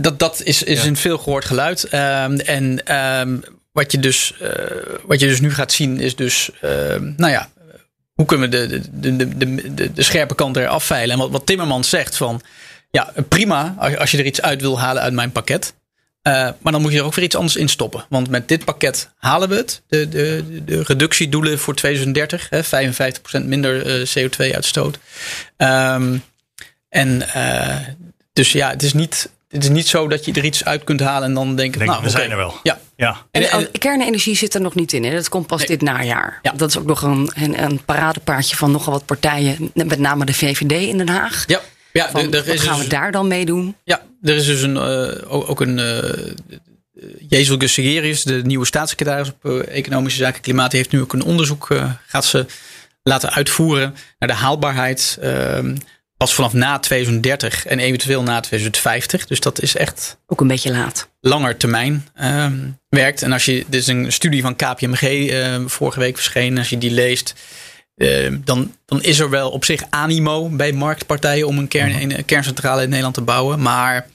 [0.01, 1.83] Dat, dat is, is een veel gehoord geluid.
[1.83, 4.49] Um, en um, wat, je dus, uh,
[5.03, 7.49] wat je dus nu gaat zien is dus, uh, nou ja,
[8.13, 11.11] hoe kunnen we de, de, de, de, de, de scherpe kant er afveilen?
[11.11, 12.41] En wat, wat Timmermans zegt van,
[12.91, 15.73] ja, prima als je er iets uit wil halen uit mijn pakket.
[16.23, 18.05] Uh, maar dan moet je er ook weer iets anders in stoppen.
[18.09, 19.81] Want met dit pakket halen we het.
[19.87, 22.49] De, de, de reductiedoelen voor 2030.
[22.49, 24.99] Hè, 55% minder uh, CO2-uitstoot.
[25.57, 26.23] Um,
[26.89, 27.77] en uh,
[28.33, 30.99] dus ja, het is niet het is niet zo dat je er iets uit kunt
[30.99, 32.53] halen en dan denken, Denk, nou, we zijn er wel.
[32.63, 32.79] Ja.
[32.95, 33.17] ja.
[33.31, 35.03] En, en, kernenergie zit er nog niet in.
[35.03, 35.15] Hè?
[35.15, 35.67] Dat komt pas nee.
[35.67, 36.39] dit najaar.
[36.41, 36.51] Ja.
[36.51, 40.33] Dat is ook nog een, een, een paradepaardje van nogal wat partijen, met name de
[40.33, 41.43] VVD in Den Haag.
[41.47, 41.61] Ja.
[41.91, 43.75] Ja, van, er, is gaan dus, we daar dan mee doen?
[43.83, 46.33] Ja, er is dus een, uh, ook een uh,
[47.27, 51.23] Jezel Gussegerius, de nieuwe staatssecretaris op uh, Economische Zaken en Klimaat, heeft nu ook een
[51.23, 51.67] onderzoek,
[52.07, 52.45] gaat ze
[53.03, 55.75] laten uitvoeren naar de haalbaarheid ehm,
[56.19, 59.27] pas vanaf na 2030 en eventueel na 2050.
[59.27, 60.17] Dus dat is echt.
[60.27, 61.09] Ook een beetje laat.
[61.21, 63.21] Langer termijn um, werkt.
[63.21, 63.65] En als je.
[63.67, 66.57] Dit is een studie van KPMG uh, ehm, vorige week verschenen.
[66.57, 67.33] Als je die leest.
[67.95, 72.11] Uh, dan, dan is er wel op zich animo bij marktpartijen om een, kern, mhm.
[72.11, 73.61] een kerncentrale in Nederland te bouwen.
[73.61, 74.07] Maar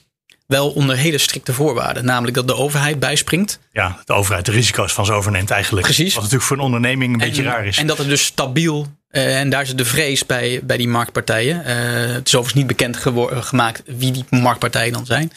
[0.47, 2.05] wel onder hele strikte voorwaarden.
[2.05, 3.59] Namelijk dat de overheid bijspringt.
[3.71, 5.85] Ja, de overheid de risico's van ze overneemt eigenlijk.
[5.85, 6.13] Precies.
[6.13, 7.77] Wat natuurlijk voor een onderneming een en, beetje raar is.
[7.77, 11.57] En dat het dus stabiel uh, en daar is de vrees bij, bij die marktpartijen.
[11.57, 12.97] Uh, het is overigens niet bekend
[13.45, 15.31] gemaakt wie die marktpartijen dan zijn.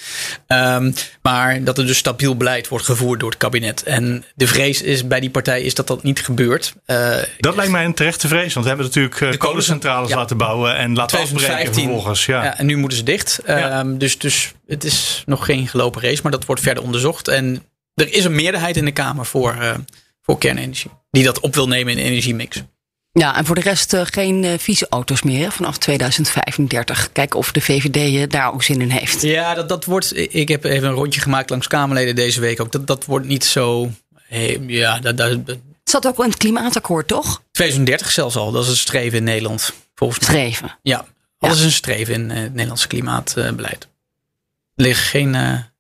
[0.47, 3.83] Um, maar dat er dus stabiel beleid wordt gevoerd door het kabinet.
[3.83, 6.75] En de vrees is bij die partij is dat dat niet gebeurt.
[6.87, 8.55] Uh, dat lijkt mij een terechte vrees.
[8.55, 10.17] Want we hebben natuurlijk de kolencentrales ja.
[10.17, 12.27] laten bouwen en laten 2015, afbreken vervolgens.
[12.27, 12.45] Ja.
[12.45, 12.59] ja.
[12.59, 13.41] en nu moeten ze dicht.
[13.47, 13.81] Ja.
[13.81, 17.29] Um, dus, dus het is nog geen gelopen race, maar dat wordt verder onderzocht.
[17.29, 17.63] En
[17.95, 19.57] er is een meerderheid in de Kamer voor,
[20.23, 20.91] voor kernenergie.
[21.11, 22.63] Die dat op wil nemen in de energiemix.
[23.13, 27.13] Ja, en voor de rest uh, geen uh, vieze auto's meer vanaf 2035.
[27.13, 29.23] Kijken of de VVD uh, daar ook zin in heeft.
[29.23, 30.17] Ja, dat, dat wordt.
[30.35, 32.73] Ik heb even een rondje gemaakt langs Kamerleden deze week ook.
[32.73, 33.91] Dat, dat wordt niet zo.
[34.23, 37.43] Hey, ja, dat, dat, het zat ook in het klimaatakkoord, toch?
[37.51, 38.53] 2030 zelfs al.
[38.53, 39.73] Dat is een streven in Nederland.
[39.95, 40.29] Volgens mij.
[40.29, 40.79] Streven.
[40.83, 41.07] Ja,
[41.39, 41.61] alles ja.
[41.61, 43.89] is een streven in het Nederlandse klimaatbeleid.
[44.75, 45.35] Er liggen geen.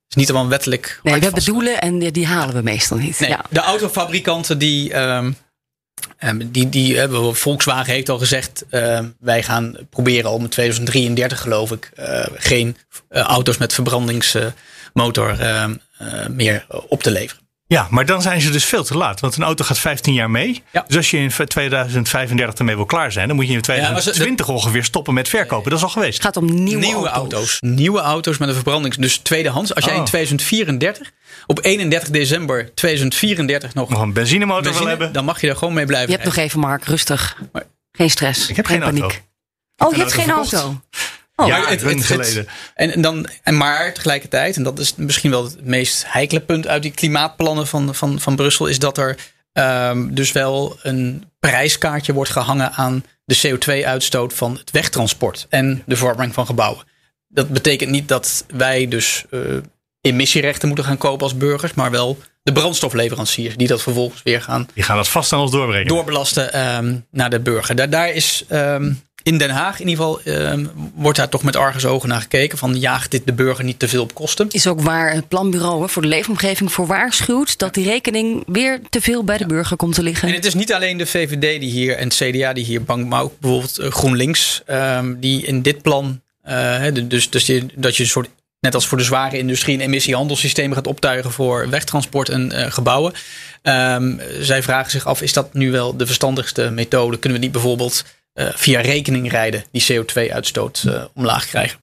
[0.08, 1.00] is niet allemaal wettelijk.
[1.02, 3.20] Nee, we hebben doelen en die halen we meestal niet.
[3.20, 3.44] Nee, ja.
[3.50, 4.96] De autofabrikanten die.
[4.96, 5.36] Um,
[6.24, 11.40] Um, die, die, uh, Volkswagen heeft al gezegd, uh, wij gaan proberen om in 2033
[11.40, 12.76] geloof ik uh, geen
[13.08, 15.36] auto's met verbrandingsmotor
[16.28, 17.47] meer op te leveren.
[17.68, 19.20] Ja, maar dan zijn ze dus veel te laat.
[19.20, 20.62] Want een auto gaat 15 jaar mee.
[20.72, 20.84] Ja.
[20.86, 24.52] Dus als je in 2035 ermee wil klaar zijn, dan moet je in 2020 ja,
[24.52, 25.70] ongeveer stoppen met verkopen.
[25.70, 26.12] Dat is al geweest.
[26.12, 27.32] Het gaat om nieuwe, nieuwe auto's.
[27.32, 27.58] auto's.
[27.60, 28.96] Nieuwe auto's met een verbrandings.
[28.96, 29.74] Dus tweedehands.
[29.74, 29.90] Als oh.
[29.90, 31.12] jij in 2034
[31.46, 35.56] op 31 december 2034 nog, nog een benzinemotor benzine, wil hebben, dan mag je er
[35.56, 36.10] gewoon mee blijven.
[36.10, 37.36] Je hebt nog even, Mark, rustig.
[37.92, 38.48] Geen stress.
[38.48, 39.02] Ik heb geen, geen paniek.
[39.02, 39.86] Auto.
[39.86, 40.52] Oh, je hebt geen verkocht.
[40.52, 40.80] auto.
[41.40, 41.46] Oh.
[41.46, 42.46] Ja, het, het, geleden.
[42.74, 46.66] Het, en, dan, en maar tegelijkertijd, en dat is misschien wel het meest heikele punt
[46.66, 49.16] uit die klimaatplannen van, van, van Brussel, is dat er
[49.52, 55.96] um, dus wel een prijskaartje wordt gehangen aan de CO2-uitstoot van het wegtransport en de
[55.96, 56.84] verwarming van gebouwen.
[57.28, 59.40] Dat betekent niet dat wij dus uh,
[60.00, 64.68] emissierechten moeten gaan kopen als burgers, maar wel de brandstofleveranciers die dat vervolgens weer gaan.
[64.74, 65.86] Die gaan dat vast aan ons doorbrengen.
[65.86, 67.74] Doorbelasten ehm, naar de burger.
[67.74, 71.56] Daar, daar is ehm, in Den Haag in ieder geval ehm, wordt daar toch met
[71.56, 72.58] argusogen naar gekeken.
[72.58, 74.46] Van jaagt dit de burger niet te veel op kosten?
[74.50, 79.00] Is ook waar het planbureau voor de leefomgeving voor waarschuwt dat die rekening weer te
[79.00, 80.28] veel bij de burger komt te liggen.
[80.28, 83.08] En het is niet alleen de VVD die hier en het CDA die hier bang,
[83.08, 84.62] maar ook bijvoorbeeld eh, GroenLinks
[85.16, 86.20] die in dit plan.
[86.48, 88.28] Uh, dus, dus je, dat je een soort
[88.60, 93.12] net als voor de zware industrie, een emissiehandelssysteem gaat optuigen voor wegtransport en uh, gebouwen.
[93.62, 97.18] Um, zij vragen zich af: is dat nu wel de verstandigste methode?
[97.18, 98.04] Kunnen we niet bijvoorbeeld
[98.38, 101.78] via rekening rijden die CO2-uitstoot uh, omlaag krijgen?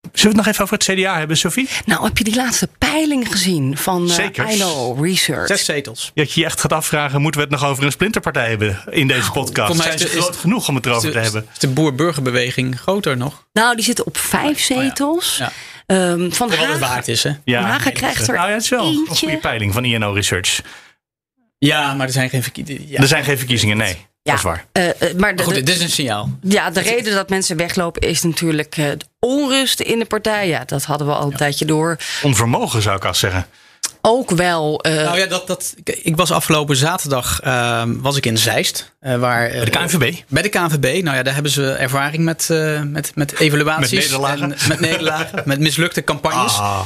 [0.00, 1.68] Zullen we het nog even over het CDA hebben, Sophie?
[1.84, 5.46] Nou, heb je die laatste peiling gezien van uh, INO Research?
[5.46, 6.10] Zes zetels.
[6.14, 9.06] Dat je je echt gaat afvragen, moeten we het nog over een splinterpartij hebben in
[9.06, 9.82] deze nou, podcast?
[9.82, 11.46] Zijn ze groot genoeg om het erover de, te hebben?
[11.52, 13.46] Is de boer-burgerbeweging groter nog?
[13.52, 15.32] Nou, die zitten op vijf zetels.
[15.32, 15.52] Oh ja.
[15.86, 16.10] Ja.
[16.10, 17.32] Um, van Hagen, het waard is, hè?
[17.44, 19.10] Ja, Hagen krijgt er nou, ja, het is wel eentje.
[19.10, 20.60] een goede peiling van INO Research.
[21.58, 22.88] Ja, maar er zijn geen verkiezingen.
[22.88, 23.00] Ja.
[23.00, 24.06] Er zijn geen verkiezingen, nee.
[24.30, 25.12] Ja, dat is waar.
[25.12, 26.30] Uh, maar de, goed, dit is een signaal.
[26.42, 30.48] Ja, de reden dat mensen weglopen is natuurlijk uh, onrust in de partij.
[30.48, 31.36] Ja, dat hadden we al een ja.
[31.36, 31.96] tijdje door.
[32.22, 33.46] Onvermogen zou ik al zeggen.
[34.02, 34.86] Ook wel.
[34.86, 37.40] Uh, nou ja, dat, dat, ik was afgelopen zaterdag
[38.00, 38.92] was ik in Zeist.
[39.00, 40.14] waar, bij de KNVB?
[40.28, 41.02] bij de KNVB.
[41.02, 42.48] Nou ja, daar hebben ze ervaring met,
[42.84, 43.90] met, met evaluaties.
[43.90, 44.52] Met nederlagen?
[44.58, 45.42] En, met nederlagen.
[45.46, 46.58] met mislukte campagnes.
[46.58, 46.80] Ah.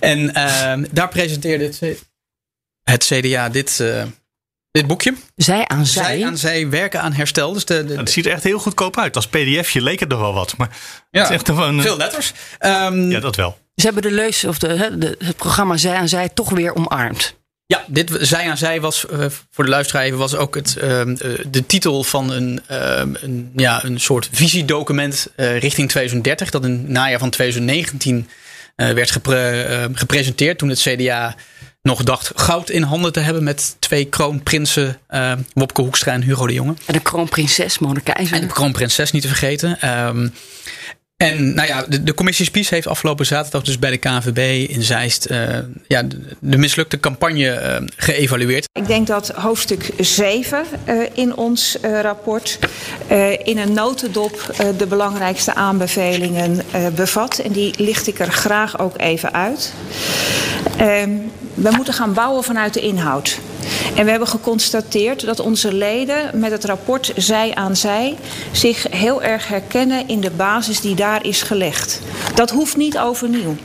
[0.00, 1.80] En daar presenteerde het,
[2.82, 3.82] het CDA dit
[4.76, 5.14] dit boekje.
[5.36, 6.04] Zij aan zij.
[6.04, 7.52] Zij aan zij werken aan herstel.
[7.52, 9.16] Dus de, de, het ziet er echt heel goedkoop uit.
[9.16, 10.56] Als pdfje leek het nog wel wat.
[10.56, 10.68] Maar
[11.10, 12.32] ja, het is echt gewoon, veel letters.
[12.60, 13.58] Um, ja, dat wel.
[13.74, 17.34] Ze hebben de leus of de, de, het programma Zij aan Zij toch weer omarmd.
[17.66, 20.82] Ja, dit Zij aan Zij was uh, voor de luisteraar was ook het, uh,
[21.50, 26.50] de titel van een, uh, een, ja, een soort visiedocument richting 2030.
[26.50, 28.28] Dat in het najaar van 2019
[28.76, 31.34] werd gepre gepresenteerd toen het CDA
[31.86, 36.46] nog dacht goud in handen te hebben met twee kroonprinsen, uh, Wopke Hoekstra en Hugo
[36.46, 36.74] de Jonge.
[36.84, 38.36] En de kroonprinses Keizer.
[38.36, 39.88] En de kroonprinses niet te vergeten.
[40.06, 40.32] Um,
[41.16, 45.30] en nou ja, de, commissie Spies heeft afgelopen zaterdag dus bij de KNVB in Zeist
[45.30, 46.02] uh, ja,
[46.40, 48.68] de, mislukte campagne uh, geëvalueerd.
[48.72, 52.58] Ik denk dat hoofdstuk 7 uh, in ons rapport
[53.44, 56.62] in een notendop de belangrijkste aanbevelingen
[56.94, 57.38] bevat.
[57.38, 59.72] En die licht ik er graag ook even uit.
[60.78, 61.10] Ehm,
[61.54, 63.38] we moeten gaan bouwen vanuit de inhoud.
[63.94, 68.16] En we hebben geconstateerd dat onze leden met het rapport Zij aan Zij
[68.52, 72.00] zich heel erg herkennen in de basis die daar is gelegd.
[72.34, 73.56] Dat hoeft niet overnieuw.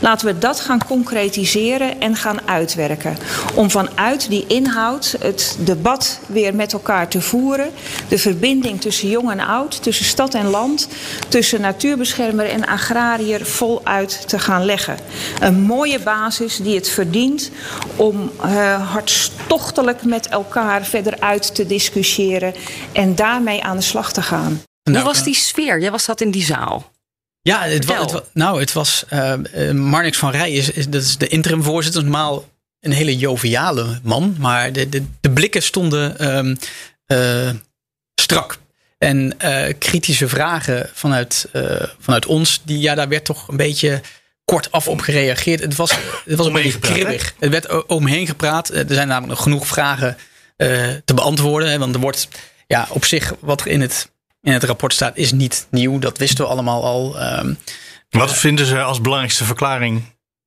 [0.00, 3.16] Laten we dat gaan concretiseren en gaan uitwerken.
[3.54, 7.70] Om vanuit die inhoud het debat weer met elkaar te voeren.
[8.08, 10.88] De verbinding tussen jong en oud, tussen stad en land,
[11.28, 14.96] tussen natuurbeschermer en agrariër voluit te gaan leggen.
[15.40, 17.50] Een mooie basis die het verdient
[17.96, 22.54] om uh, hartstochtelijk met elkaar verder uit te discussiëren
[22.92, 24.62] en daarmee aan de slag te gaan.
[24.90, 25.80] Hoe was die sfeer?
[25.80, 26.93] Jij was dat in die zaal.
[27.48, 29.04] Ja, het, was, het, nou, het was.
[29.12, 32.02] Uh, Marnix van Rij is, is, dat is de interim voorzitter.
[32.02, 32.48] Normaal
[32.80, 34.36] een hele joviale man.
[34.38, 36.56] Maar de, de, de blikken stonden um,
[37.06, 37.50] uh,
[38.14, 38.58] strak.
[38.98, 41.48] En uh, kritische vragen vanuit,
[41.98, 44.00] vanuit ons, die, ja, daar werd toch een beetje
[44.44, 45.60] kortaf op gereageerd.
[45.60, 45.90] Het was,
[46.24, 47.34] het was een beetje kribbig.
[47.38, 48.68] Het werd omheen gepraat.
[48.68, 50.16] Er zijn namelijk nog genoeg vragen
[51.04, 51.70] te beantwoorden.
[51.70, 52.28] Hè, want er wordt
[52.66, 54.12] ja, op zich wat in het
[54.44, 55.98] in het rapport staat, is niet nieuw.
[55.98, 57.22] Dat wisten we allemaal al.
[57.38, 57.58] Um,
[58.10, 60.02] Wat uh, vinden ze als belangrijkste verklaring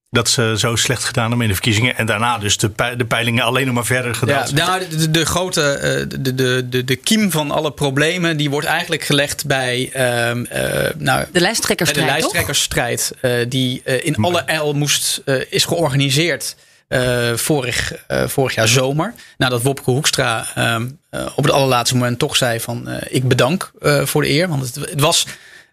[0.09, 1.97] dat ze zo slecht gedaan hebben in de verkiezingen.
[1.97, 4.47] En daarna dus de, de peilingen alleen nog maar verder gedaan.
[4.53, 8.49] Ja, nou, de, de, grote, uh, de, de, de, de kiem van alle problemen, die
[8.49, 12.07] wordt eigenlijk gelegd bij, uh, uh, nou, de lijsttrekkersstrijd.
[12.07, 13.11] de lijsttrekkersstrijd,
[13.47, 16.55] die in alle el moest, is georganiseerd.
[16.89, 19.13] Uh, vorig, uh, vorig jaar zomer.
[19.37, 24.29] Nadat Wopke Hoekstra uh, op het allerlaatste moment toch zei van ik bedank voor de
[24.29, 24.47] eer.
[24.47, 25.27] Want het, het was,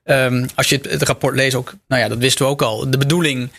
[0.05, 2.91] um, als je het, rapport leest ook, nou ja, dat wisten we ook al.
[2.91, 3.51] De bedoeling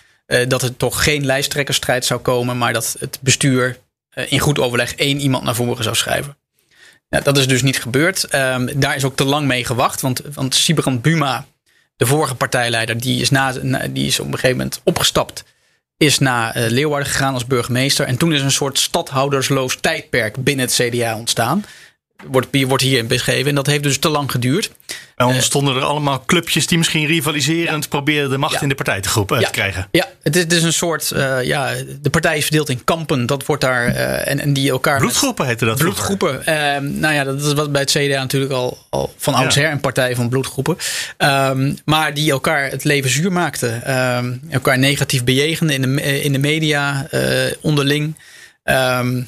[0.48, 2.58] dat er toch geen lijsttrekkersstrijd zou komen.
[2.58, 3.78] Maar dat het bestuur
[4.14, 6.38] in goed overleg één iemand naar voren zou schrijven.
[7.10, 8.34] Dat is dus niet gebeurd.
[8.34, 10.02] Um, daar is ook te lang mee gewacht.
[10.02, 11.46] Want, want Sibrand Buma,
[11.98, 13.52] de vorige partijleider, die is, na,
[13.90, 15.44] die is op een gegeven moment opgestapt
[15.98, 18.06] is naar uh, Leeuwarden gegaan als burgemeester.
[18.06, 21.66] En toen is een soort stadhoudersloos tijdperk binnen het CDA ontstaan.
[22.28, 23.50] Wordt, wordt hierin beschreven.
[23.50, 24.72] En dat heeft dus te lang geduurd.
[25.16, 27.90] En ontstonden er allemaal clubjes die misschien rivaliserend ja.
[27.90, 28.62] proberen de macht ja.
[28.62, 29.46] in de partij te, groepen, ja.
[29.46, 29.88] te krijgen.
[29.92, 31.12] Ja, het is, het is een soort.
[31.16, 33.26] Uh, ja, de partij is verdeeld in kampen.
[33.26, 33.88] Dat wordt daar.
[33.88, 35.00] Uh, en, en die elkaar.
[35.00, 35.78] Bloedgroepen heette dat.
[35.78, 36.40] Bloedgroepen.
[36.40, 39.80] Uh, nou ja, dat is wat bij het CDA natuurlijk al, al van oudsher een
[39.80, 40.78] partij van bloedgroepen.
[41.18, 43.98] Um, maar die elkaar het leven zuur maakten.
[44.18, 47.08] Um, elkaar negatief bejegenden in de, in de media,
[47.62, 48.16] onderling.
[48.64, 49.22] Ehm,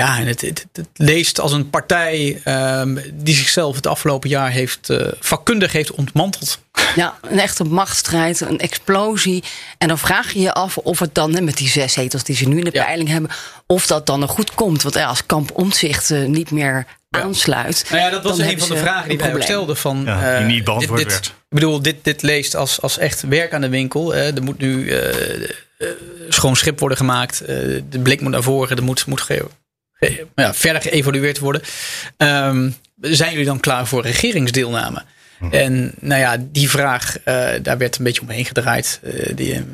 [0.00, 2.42] ja, en het, het, het, leest als een partij
[2.80, 6.58] um, die zichzelf het afgelopen jaar heeft uh, vakkundig heeft ontmanteld.
[6.94, 9.44] Ja, een echte machtsstrijd, een explosie.
[9.78, 12.48] En dan vraag je je af of het dan, met die zes zetels die ze
[12.48, 12.84] nu in de ja.
[12.84, 13.30] peiling hebben,
[13.66, 14.82] of dat dan nog goed komt.
[14.82, 17.20] Want ja, als kamp omzicht uh, niet meer ja.
[17.20, 17.84] aansluit.
[17.90, 19.76] Nou ja, dat was een van de vragen die wij ook stelden.
[19.76, 21.26] Van, ja, die niet beantwoord dit, dit, werd.
[21.26, 24.14] Ik bedoel, dit, dit leest als, als echt werk aan de winkel.
[24.14, 25.88] Uh, er moet nu uh,
[26.28, 27.38] schoon schip worden gemaakt.
[27.46, 28.76] de blik moet naar voren.
[28.76, 29.46] Er moet, moet ge
[30.34, 31.62] ja, verder geëvalueerd worden.
[32.16, 35.02] Um, zijn jullie dan klaar voor regeringsdeelname?
[35.38, 35.50] Hm.
[35.50, 39.00] En nou ja, die vraag, uh, daar werd een beetje omheen gedraaid.
[39.02, 39.64] Uh, die,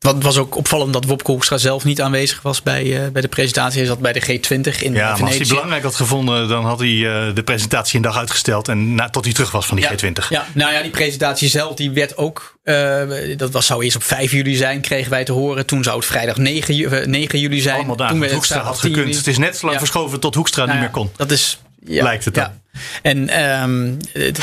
[0.00, 3.28] het was ook opvallend dat Wopke Hoekstra zelf niet aanwezig was bij, uh, bij de
[3.28, 3.78] presentatie.
[3.78, 4.92] Hij zat bij de G20 in ja, Venetië.
[4.92, 8.68] maar als hij belangrijk had gevonden, dan had hij uh, de presentatie een dag uitgesteld.
[8.68, 10.28] En na, tot hij terug was van die ja, G20.
[10.28, 12.58] Ja, nou ja, die presentatie zelf die werd ook.
[12.64, 15.66] Uh, dat was, zou eerst op 5 juli zijn, kregen wij te horen.
[15.66, 17.76] Toen zou het vrijdag 9, 9 juli zijn.
[17.76, 18.96] Allemaal dagen Toen Hoekstra had gekund.
[18.96, 19.16] Juli.
[19.16, 19.78] Het is net zo lang ja.
[19.78, 21.10] verschoven tot Hoekstra nou niet meer kon.
[21.16, 21.58] Dat is.
[21.84, 22.44] Ja, Lijkt het dan.
[22.44, 22.58] Ja.
[23.02, 23.18] En,
[23.62, 23.96] um,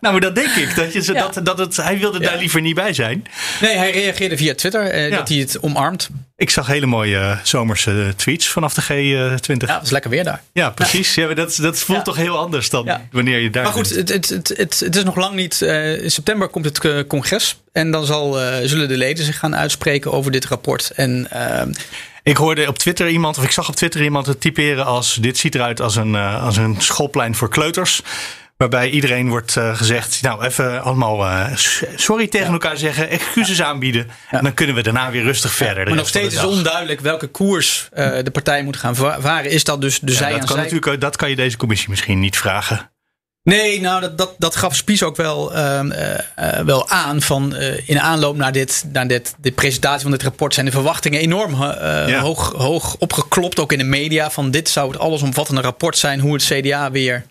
[0.00, 0.76] nou, maar dat denk ik.
[0.76, 1.28] Dat je, ja.
[1.28, 3.24] dat, dat het, hij wilde daar liever niet bij zijn.
[3.60, 5.16] Nee, hij reageerde via Twitter uh, ja.
[5.16, 6.08] dat hij het omarmt.
[6.36, 9.56] Ik zag hele mooie uh, zomerse tweets vanaf de G20.
[9.56, 10.42] Ja, dat is lekker weer daar.
[10.52, 11.14] Ja, precies.
[11.14, 11.34] Ja.
[11.34, 14.52] dat, dat voelt toch heel anders dan wanneer je daar Maar goed, het, het, het,
[14.56, 15.60] het, het is nog lang niet.
[15.60, 17.60] Uh, in september komt het congres.
[17.72, 18.32] En dan zal,
[18.62, 20.90] zullen de leden zich gaan uitspreken over dit rapport.
[20.90, 21.72] En ehm,
[22.24, 25.38] ik hoorde op Twitter iemand, of ik zag op Twitter iemand het typeren als: dit
[25.38, 28.02] ziet eruit als een, uh, als een schoolplein voor kleuters.
[28.56, 31.46] Waarbij iedereen wordt uh, gezegd, nou even allemaal uh,
[31.96, 32.52] sorry tegen ja.
[32.52, 33.64] elkaar zeggen, excuses ja.
[33.64, 34.06] aanbieden.
[34.30, 34.38] Ja.
[34.38, 35.86] En dan kunnen we daarna weer rustig verder.
[35.86, 39.50] Maar nog steeds is onduidelijk welke koers de partij moet gaan varen.
[39.50, 40.64] Is dat dus de zij dat aan kan zij?
[40.64, 42.90] Natuurlijk, dat kan je deze commissie misschien niet vragen.
[43.44, 45.80] Nee, nou, dat, dat, dat gaf Spies ook wel, uh,
[46.38, 47.22] uh, wel aan.
[47.22, 50.72] Van, uh, in aanloop naar, dit, naar dit, de presentatie van dit rapport zijn de
[50.72, 52.20] verwachtingen enorm ja.
[52.20, 53.60] hoog, hoog opgeklopt.
[53.60, 54.30] Ook in de media.
[54.30, 56.20] Van dit zou het allesomvattende rapport zijn.
[56.20, 57.26] Hoe het CDA weer.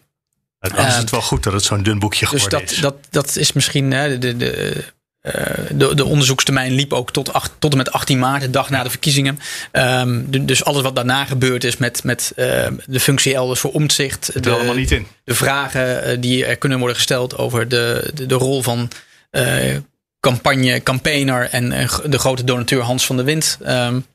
[0.60, 2.78] Dan is het wel goed dat het zo'n dun boekje dus geworden dat, is.
[2.78, 3.89] Dat, dat is misschien.
[3.89, 4.84] de, de,
[5.23, 8.69] de de, de, onderzoekstermijn liep ook tot, acht, tot en met 18 maart, de dag
[8.69, 9.39] na de verkiezingen.
[9.71, 12.45] Um, dus alles wat daarna gebeurd is met, met uh,
[12.86, 14.43] de functie elders voor omzicht.
[14.43, 15.07] De, allemaal niet in.
[15.23, 18.89] De vragen die er kunnen worden gesteld over de, de, de rol van
[19.31, 19.77] uh,
[20.19, 21.69] campagne, campaigner en
[22.05, 23.57] de grote donateur Hans van der Wind.
[23.67, 24.05] Um,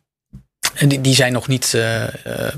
[0.74, 2.04] en die, die zijn nog niet uh,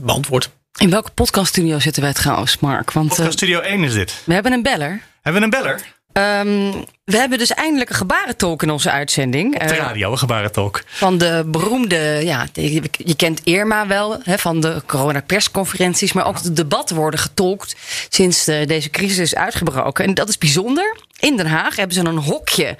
[0.01, 0.51] beantwoord.
[0.79, 2.93] In welke podcaststudio zitten wij trouwens, Mark?
[2.93, 4.23] Want, Podcaststudio 1 is dit.
[4.25, 5.01] We hebben een beller.
[5.23, 5.81] Hebben we een beller?
[6.13, 9.55] Um, we hebben dus eindelijk een gebarentolk in onze uitzending.
[9.55, 10.83] Op de radio, een gebarentolk.
[10.87, 16.13] Van de beroemde, ja, je kent Irma wel, hè, van de coronapersconferenties.
[16.13, 17.77] Maar ook de debatten worden getolkt
[18.09, 20.05] sinds de, deze crisis is uitgebroken.
[20.05, 20.97] En dat is bijzonder.
[21.19, 22.77] In Den Haag hebben ze een hokje.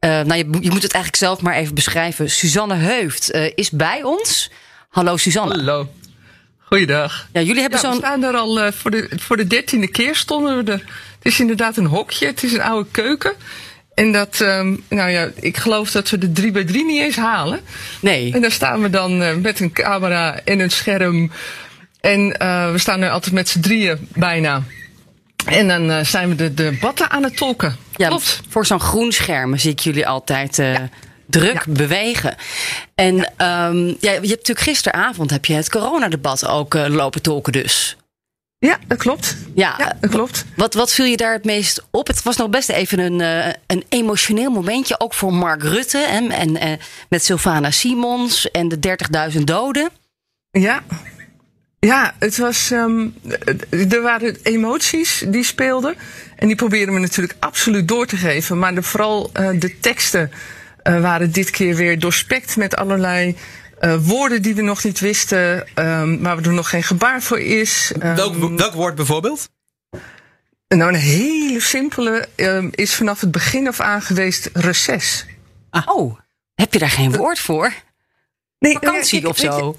[0.00, 2.30] Uh, nou, je, je, moet het eigenlijk zelf maar even beschrijven.
[2.30, 4.50] Suzanne Heuft uh, is bij ons.
[4.88, 5.54] Hallo Suzanne.
[5.54, 5.88] Hallo.
[6.58, 7.28] Goeiedag.
[7.32, 8.00] Ja, jullie hebben ja, zo'n.
[8.00, 10.84] We staan er al uh, voor, de, voor de dertiende keer stonden we er.
[11.22, 12.26] Het is inderdaad een hokje.
[12.26, 13.32] Het is een oude keuken.
[13.94, 17.16] En dat, um, nou ja, ik geloof dat we de 3 bij 3 niet eens
[17.16, 17.60] halen.
[18.00, 18.32] Nee.
[18.32, 21.30] En daar staan we dan uh, met een camera en een scherm.
[22.00, 24.62] En uh, we staan er altijd met z'n drieën bijna.
[25.46, 27.76] En dan uh, zijn we de debatten aan het tolken.
[27.96, 28.40] Ja, Klopt.
[28.48, 30.88] voor zo'n groen scherm zie ik jullie altijd ja.
[31.26, 31.72] druk ja.
[31.72, 32.34] bewegen.
[32.94, 33.68] En ja.
[33.68, 37.96] um, ja, je hebt natuurlijk gisteravond heb je het coronadebat ook lopen tolken dus.
[38.60, 39.36] Ja, dat klopt.
[39.54, 40.44] Ja, ja, dat klopt.
[40.56, 42.06] Wat, wat viel je daar het meest op?
[42.06, 46.30] Het was nog best even een, uh, een emotioneel momentje, ook voor Mark Rutte en,
[46.30, 46.76] en uh,
[47.08, 48.96] met Sylvana Simons en de
[49.32, 49.88] 30.000 doden.
[50.50, 50.82] Ja.
[51.78, 52.70] Ja, het was.
[52.70, 53.14] Um,
[53.90, 55.94] er waren emoties die speelden.
[56.36, 58.58] En die proberen we natuurlijk absoluut door te geven.
[58.58, 60.30] Maar de, vooral uh, de teksten
[60.82, 63.36] waren dit keer weer doorspekt met allerlei
[63.80, 67.92] uh, woorden die we nog niet wisten, um, waar er nog geen gebaar voor is.
[68.02, 69.48] Um, welk, welk woord bijvoorbeeld?
[70.68, 75.26] Nou, een hele simpele um, is vanaf het begin af aan geweest reces.
[75.70, 75.82] Ah.
[75.86, 76.18] Oh,
[76.54, 77.72] heb je daar geen woord voor?
[78.58, 79.76] Nee, vakantie ik, of zo?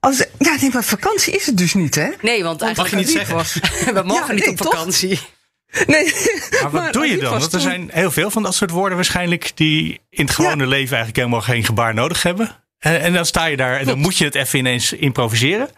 [0.00, 2.08] Als, ja, nee, maar vakantie is het dus niet, hè?
[2.20, 3.34] Nee, want eigenlijk mag je niet zeggen.
[3.34, 3.54] Was,
[3.94, 5.16] we mogen ja, niet nee, op vakantie.
[5.16, 5.86] Toch?
[5.86, 6.12] Nee.
[6.50, 7.38] Maar wat maar, doe je dan?
[7.38, 10.68] Want er zijn heel veel van dat soort woorden waarschijnlijk die in het gewone ja.
[10.68, 12.56] leven eigenlijk helemaal geen gebaar nodig hebben.
[12.80, 15.68] En, en dan sta je daar en dan moet je het even ineens improviseren.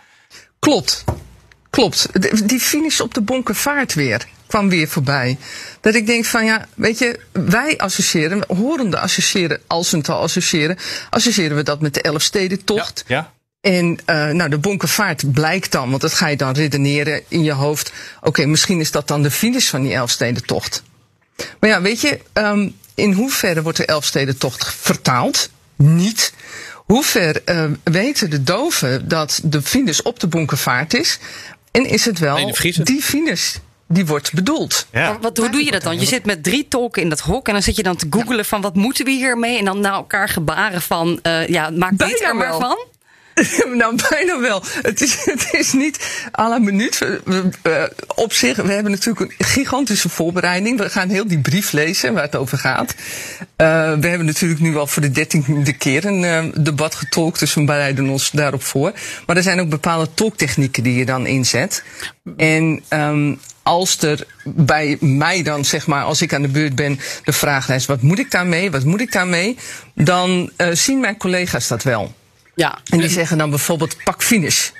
[0.59, 1.05] Klopt.
[1.71, 2.09] Klopt.
[2.49, 5.39] Die finish op de bonkenvaart weer kwam weer voorbij.
[5.81, 10.79] Dat ik denk van ja, weet je, wij associëren, horende associëren, als het al associëren,
[11.11, 13.05] associëren we dat met de Elfstedentocht.
[13.07, 13.17] Ja.
[13.17, 13.33] ja.
[13.61, 17.53] En uh, nou, de bonkenvaart blijkt dan, want dat ga je dan redeneren in je
[17.53, 17.93] hoofd.
[18.17, 20.83] Oké, okay, misschien is dat dan de finish van die Elfstedentocht.
[21.61, 25.51] Maar ja, weet je, um, in hoeverre wordt de Elfstedentocht vertaald?
[25.77, 26.33] Niet
[26.93, 31.19] hoe ver uh, weten de doven dat de Venus op de bonkenvaart is?
[31.71, 34.87] En is het wel die Venus die wordt bedoeld.
[34.93, 35.19] Ja.
[35.21, 36.01] Wat, hoe doe je dat dan?
[36.01, 38.45] Je zit met drie tolken in dat hok en dan zit je dan te googelen
[38.45, 39.59] van wat moeten we hiermee?
[39.59, 42.79] En dan naar elkaar gebaren van uh, ja, maak dit er maar van.
[43.75, 44.63] nou, bijna wel.
[44.83, 47.21] Het is, het is niet à la minuut.
[48.15, 50.79] op zich, we hebben natuurlijk een gigantische voorbereiding.
[50.79, 52.95] We gaan heel die brief lezen waar het over gaat.
[53.41, 53.47] Uh,
[53.99, 57.65] we hebben natuurlijk nu al voor de dertiende keer een uh, debat getolkt, dus we
[57.65, 58.93] bereiden ons daarop voor.
[59.27, 61.85] Maar er zijn ook bepaalde tolktechnieken die je dan inzet.
[62.37, 66.99] En um, als er bij mij dan, zeg maar, als ik aan de beurt ben,
[67.25, 68.71] de vraag is: wat moet ik daarmee?
[68.71, 69.57] Wat moet ik daarmee?
[69.95, 72.15] Dan uh, zien mijn collega's dat wel.
[72.55, 72.79] Ja.
[72.85, 74.71] En die zeggen dan bijvoorbeeld pak finish.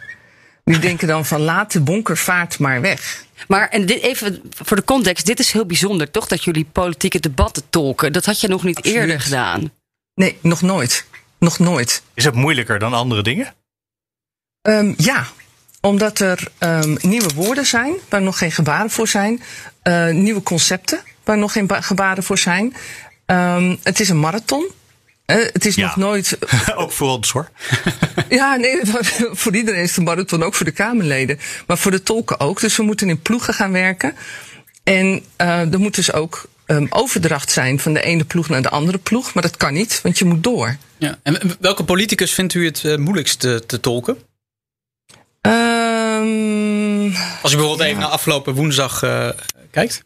[0.65, 3.25] Die denken dan van laat de bonkervaart maar weg.
[3.49, 6.27] Maar en dit even voor de context, dit is heel bijzonder, toch?
[6.27, 8.13] Dat jullie politieke debatten tolken.
[8.13, 9.73] Dat had je nog niet eerder gedaan.
[10.15, 11.07] Nee, nog nooit.
[11.39, 12.03] Nog nooit.
[12.15, 13.55] Is het moeilijker dan andere dingen?
[14.63, 15.27] Um, ja,
[15.81, 19.43] omdat er um, nieuwe woorden zijn waar nog geen gebaren voor zijn.
[19.83, 22.75] Uh, nieuwe concepten waar nog geen gebaren voor zijn.
[23.27, 24.71] Um, het is een marathon.
[25.27, 26.39] Uh, het is nog nooit.
[26.75, 27.51] ook voor ons hoor.
[28.29, 28.81] ja, nee,
[29.43, 31.39] voor iedereen is de marathon, ook voor de Kamerleden.
[31.67, 32.61] Maar voor de tolken ook.
[32.61, 34.15] Dus we moeten in ploegen gaan werken.
[34.83, 38.69] En uh, er moet dus ook um, overdracht zijn van de ene ploeg naar de
[38.69, 39.35] andere ploeg.
[39.35, 40.77] Maar dat kan niet, want je moet door.
[40.99, 41.19] Ja.
[41.23, 44.17] En welke politicus vindt u het uh, moeilijkst te, te tolken?
[45.41, 49.29] Um, Als je bijvoorbeeld even naar afgelopen woensdag uh,
[49.71, 50.05] kijkt.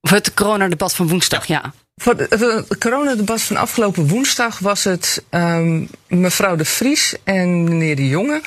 [0.00, 1.72] Of het coronadebat van woensdag, ja.
[2.00, 8.08] Voor het coronadebat van afgelopen woensdag was het um, mevrouw de Vries en meneer de
[8.08, 8.40] Jonge.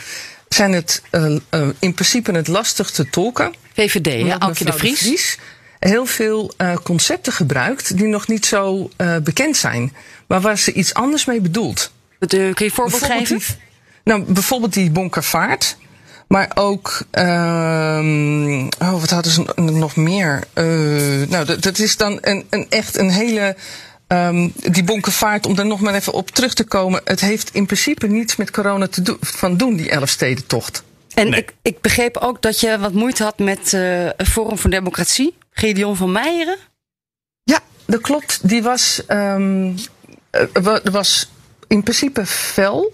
[0.49, 3.53] Zijn het uh, uh, in principe het lastig te tolken.
[3.73, 4.99] VVD, ja, Alke de Vries.
[4.99, 5.37] de Vries.
[5.79, 8.89] heel veel uh, concepten gebruikt die nog niet zo
[9.23, 9.93] bekend zijn.
[10.27, 11.91] Maar waar ze iets anders mee bedoelt.
[12.27, 13.37] kun je voorbeeld geven?
[13.37, 13.45] Die,
[14.03, 15.77] nou, bijvoorbeeld die bonkervaart.
[16.33, 20.43] Maar ook, um, oh, wat hadden ze nog meer?
[20.53, 23.55] Uh, nou, dat, dat, is dan een, een echt een hele.
[24.07, 27.01] Um, die bonkenvaart, om daar nog maar even op terug te komen.
[27.03, 30.83] Het heeft in principe niets met corona te do van doen, die Elfstedentocht.
[31.13, 31.39] En nee.
[31.39, 35.37] ik, ik begreep ook dat je wat moeite had met uh, Forum voor Democratie.
[35.51, 36.57] Gideon van Meijeren?
[37.43, 38.49] Ja, dat klopt.
[38.49, 39.75] Die was, um,
[40.83, 41.29] was
[41.67, 42.93] in principe fel.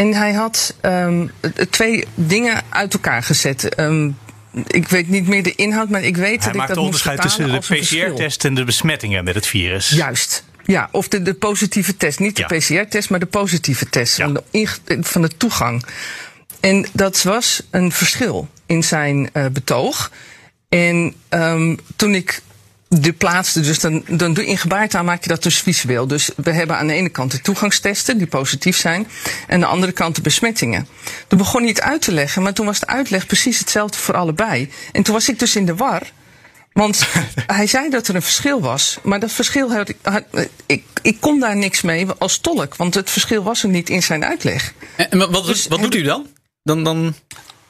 [0.00, 1.30] En hij had um,
[1.70, 3.80] twee dingen uit elkaar gezet.
[3.80, 4.18] Um,
[4.66, 7.52] ik weet niet meer de inhoud, maar ik weet hij dat ik dat onderscheid tussen
[7.52, 9.88] de PCR-test en de besmettingen met het virus.
[9.88, 10.44] Juist.
[10.64, 12.18] Ja, of de, de positieve test.
[12.18, 12.44] Niet de.
[12.44, 14.24] PCR-test, maar de positieve test ja.
[14.24, 15.84] van, de, van de toegang.
[16.60, 20.10] En dat was een verschil in zijn uh, betoog.
[20.68, 22.42] En um, toen ik
[22.98, 23.60] de plaatste.
[23.60, 26.06] Dus dan, dan doe je in gebaartaal maak je dat dus visueel.
[26.06, 29.08] Dus we hebben aan de ene kant de toegangstesten die positief zijn.
[29.46, 30.88] En aan de andere kant de besmettingen.
[31.26, 34.16] Toen begon hij het uit te leggen, maar toen was de uitleg precies hetzelfde voor
[34.16, 34.70] allebei.
[34.92, 36.02] En toen was ik dus in de war.
[36.72, 37.06] Want
[37.46, 38.98] hij zei dat er een verschil was.
[39.02, 40.24] Maar dat verschil had ik, had,
[40.66, 42.76] ik, ik kon daar niks mee als tolk.
[42.76, 44.72] Want het verschil was er niet in zijn uitleg.
[44.96, 46.26] En wat, dus wat doet u dan?
[46.62, 47.14] Dan, dan...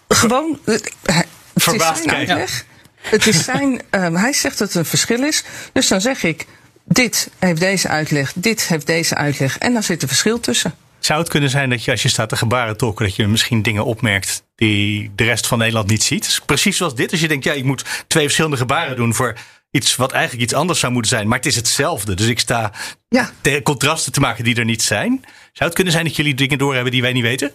[0.09, 0.59] Gewoon.
[0.65, 2.35] Het, het Verbaasd kijken.
[2.35, 2.65] Uitleg.
[3.01, 5.45] Het is zijn, um, hij zegt dat het een verschil is.
[5.73, 6.47] Dus dan zeg ik,
[6.85, 9.59] dit heeft deze uitleg, dit heeft deze uitleg.
[9.59, 10.75] En daar zit een verschil tussen.
[10.99, 13.63] Zou het kunnen zijn dat je als je staat te gebaren tolken, dat je misschien
[13.63, 16.41] dingen opmerkt die de rest van Nederland niet ziet?
[16.47, 17.11] Precies zoals dit.
[17.11, 19.37] Als je denkt, ja, ik moet twee verschillende gebaren doen voor
[19.71, 21.29] iets wat eigenlijk iets anders zou moeten zijn.
[21.29, 22.15] Maar het is hetzelfde.
[22.15, 22.73] Dus ik sta
[23.09, 23.31] ja.
[23.63, 25.25] contrasten te maken die er niet zijn.
[25.53, 27.53] Zou het kunnen zijn dat jullie dingen doorhebben die wij niet weten?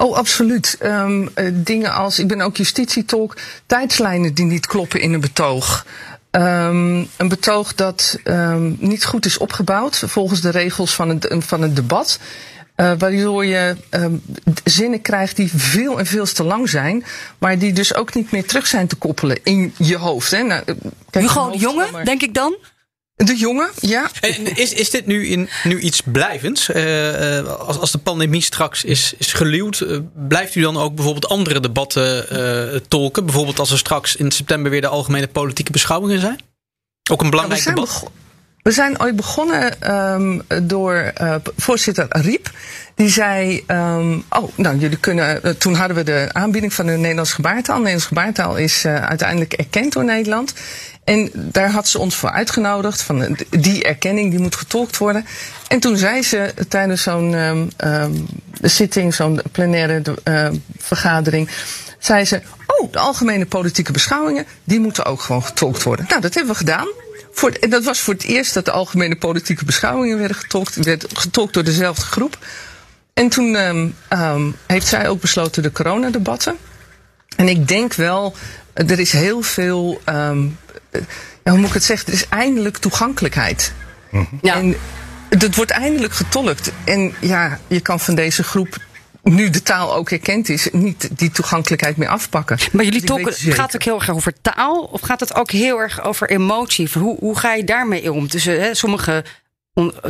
[0.00, 0.78] Oh, absoluut.
[0.82, 3.36] Um, dingen als, ik ben ook justitietolk,
[3.66, 5.86] tijdslijnen die niet kloppen in een betoog.
[6.30, 11.62] Um, een betoog dat um, niet goed is opgebouwd volgens de regels van het, van
[11.62, 12.18] het debat.
[12.76, 14.22] Uh, waardoor je um,
[14.64, 17.04] zinnen krijgt die veel en veel te lang zijn,
[17.38, 20.30] maar die dus ook niet meer terug zijn te koppelen in je hoofd.
[20.30, 20.42] Hè?
[20.42, 20.62] Nou,
[21.10, 22.56] kijk, Hugo de Jonge, denk ik dan?
[23.24, 24.10] De jongen, ja.
[24.20, 26.68] En is, is dit nu, in, nu iets blijvends?
[26.68, 29.98] Uh, uh, als, als de pandemie straks is, is geluwd, uh,
[30.28, 32.26] blijft u dan ook bijvoorbeeld andere debatten
[32.88, 33.24] tolken?
[33.24, 36.40] Bijvoorbeeld als er straks in september weer de algemene politieke beschouwingen zijn?
[37.10, 38.10] Ook een belangrijk ja, debat?
[38.62, 41.12] We zijn ooit begonnen um, door
[41.56, 42.50] voorzitter Riep.
[42.94, 45.58] Die zei, um, oh, nou, jullie kunnen.
[45.58, 47.76] toen hadden we de aanbieding van de Nederlands gebaartaal.
[47.76, 50.54] Nederlands gebaartaal is uiteindelijk erkend door Nederland.
[51.04, 53.02] En daar had ze ons voor uitgenodigd.
[53.02, 55.26] Van die erkenning die moet getolkt worden.
[55.68, 58.26] En toen zei ze tijdens zo'n um, um,
[58.62, 60.48] zitting, zo'n plenaire uh,
[60.78, 61.50] vergadering.
[61.98, 64.46] Zei ze: Oh, de algemene politieke beschouwingen.
[64.64, 66.06] die moeten ook gewoon getolkt worden.
[66.08, 66.88] Nou, dat hebben we gedaan.
[67.32, 70.74] Voor, en dat was voor het eerst dat de algemene politieke beschouwingen werden getolkt.
[70.74, 72.38] werd getolkt door dezelfde groep.
[73.14, 73.56] En toen
[74.66, 76.56] heeft zij ook besloten de coronadebatten.
[77.36, 78.34] En ik denk wel,
[78.72, 80.00] er is heel veel,
[81.44, 83.72] ja, hoe moet ik het zeggen, er is eindelijk toegankelijkheid.
[84.42, 84.54] Ja.
[84.54, 84.76] En
[85.28, 86.72] het wordt eindelijk getolkt.
[86.84, 88.76] En ja, je kan van deze groep
[89.22, 92.58] nu de taal ook herkend is, niet die toegankelijkheid meer afpakken.
[92.72, 93.54] Maar jullie Dus zeker.
[93.54, 94.88] gaat het ook heel erg over taal?
[94.92, 96.88] Of gaat het ook heel erg over emotie?
[96.92, 98.28] Hoe, hoe ga je daarmee om?
[98.28, 99.24] Dus hè, sommige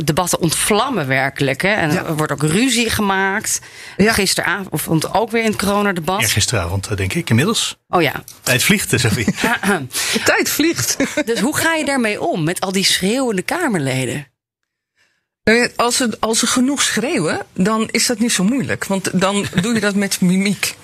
[0.03, 1.61] debatten ontvlammen werkelijk.
[1.61, 1.69] Hè?
[1.73, 2.05] En Ja.
[2.05, 3.59] er wordt ook ruzie gemaakt.
[3.97, 4.13] Ja.
[4.13, 6.21] Gisteravond ook weer in het coronadebat.
[6.21, 7.77] Eergisteravond, eh, denk ik, inmiddels.
[7.89, 8.23] Oh ja.
[8.43, 9.25] Het vliegt, Sophie.
[10.13, 10.95] De tijd vliegt.
[11.25, 14.27] Dus hoe ga je daarmee om met al die schreeuwende Kamerleden?
[15.43, 18.85] Nou ja, Als ze, als ze genoeg schreeuwen, dan is dat niet zo moeilijk.
[18.85, 20.75] Want dan doe je dat met mimiek.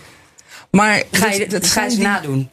[0.71, 2.51] Maar Ga je, dat- dat ga je ze die- nadoen?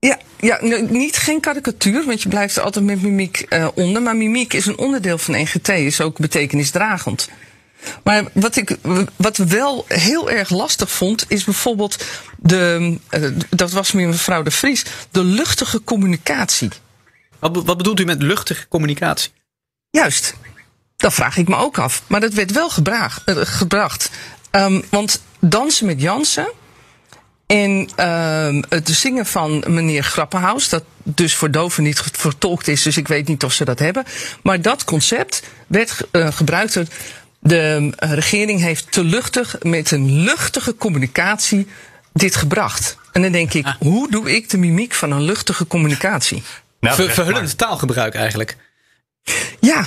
[0.00, 4.02] Ja, ja niet geen karikatuur, want je blijft er altijd met mimiek eh, onder.
[4.02, 7.28] Maar mimiek is een onderdeel van NGT, is ook betekenisdragend.
[8.04, 8.76] Maar wat ik
[9.16, 12.04] wat wel heel erg lastig vond, is bijvoorbeeld
[12.36, 16.68] de, eh, dat was meer mevrouw de Vries, de luchtige communicatie.
[17.38, 19.30] Wat, wat bedoelt u met luchtige communicatie?
[19.90, 20.34] Juist,
[20.96, 22.02] dat vraag ik me ook af.
[22.06, 23.24] Maar dat werd wel gebracht.
[23.24, 24.10] eh, gebracht.
[24.50, 26.52] Ehm, want dansen met Jansen
[27.50, 32.96] en ehm, het zingen van meneer Grappenhaus, dat dus voor doven niet vertolkt is, dus
[32.96, 34.04] ik weet niet of ze dat hebben.
[34.42, 36.74] Maar dat concept werd eh, gebruikt.
[36.74, 36.84] door-
[37.42, 41.66] De eh, regering heeft te luchtig, met een luchtige communicatie,
[42.12, 42.96] dit gebracht.
[43.12, 46.42] En dan denk ik, hoe doe ik de mimiek van een luchtige communicatie?
[46.80, 48.56] Nou, Ver- verhullend taalgebruik eigenlijk.
[49.60, 49.86] Ja.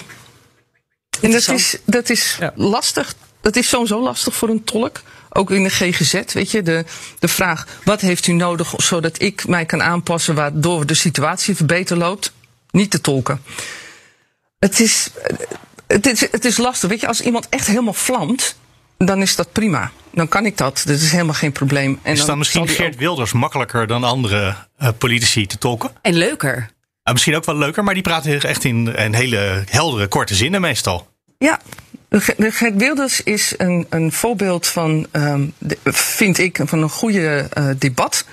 [1.22, 2.52] En dat is, dat is Ja.
[2.56, 3.14] lastig.
[3.42, 5.02] Dat is sowieso lastig voor een tolk.
[5.36, 6.86] Ook in de GGZ, weet je, de,
[7.20, 11.98] de vraag: wat heeft u nodig zodat ik mij kan aanpassen waardoor de situatie verbeter
[11.98, 12.34] loopt?
[12.72, 13.42] Niet te tolken.
[14.60, 15.10] Het is,
[15.88, 16.90] het is, het is lastig.
[16.90, 18.56] Weet je, als iemand echt helemaal vlamt,
[18.98, 19.92] dan is dat prima.
[20.12, 20.84] Dan kan ik dat.
[20.86, 22.00] Dat is helemaal geen probleem.
[22.02, 25.92] En Is dan misschien Geert ook- Wilders makkelijker dan andere eh, politici te tolken?
[26.02, 26.70] En leuker.
[27.04, 30.62] Ah, misschien ook wel leuker, maar die praten echt in, in hele heldere, korte zinnen
[30.62, 31.08] meestal.
[31.38, 31.60] Ja,
[32.20, 37.68] Gert Wilders is een, een voorbeeld van, ehm, de- vind ik, van een goede eh,
[37.78, 38.26] debat.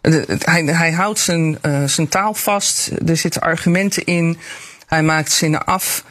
[0.00, 4.38] De- hij, hij houdt zijn, eh, zijn taal vast, er zitten argumenten in,
[4.86, 6.04] hij maakt zinnen af.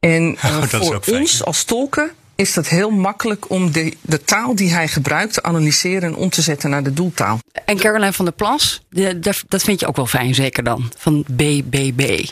[0.00, 4.24] En eh, Oh, is voor ons als tolken is dat heel makkelijk om de, de
[4.24, 7.38] taal die hij gebruikt te analyseren en om te zetten naar de doeltaal.
[7.64, 10.92] En Caroline van der Plas, de- dat vind je ook wel fijn, zeker dan.
[10.96, 12.24] Van BBB.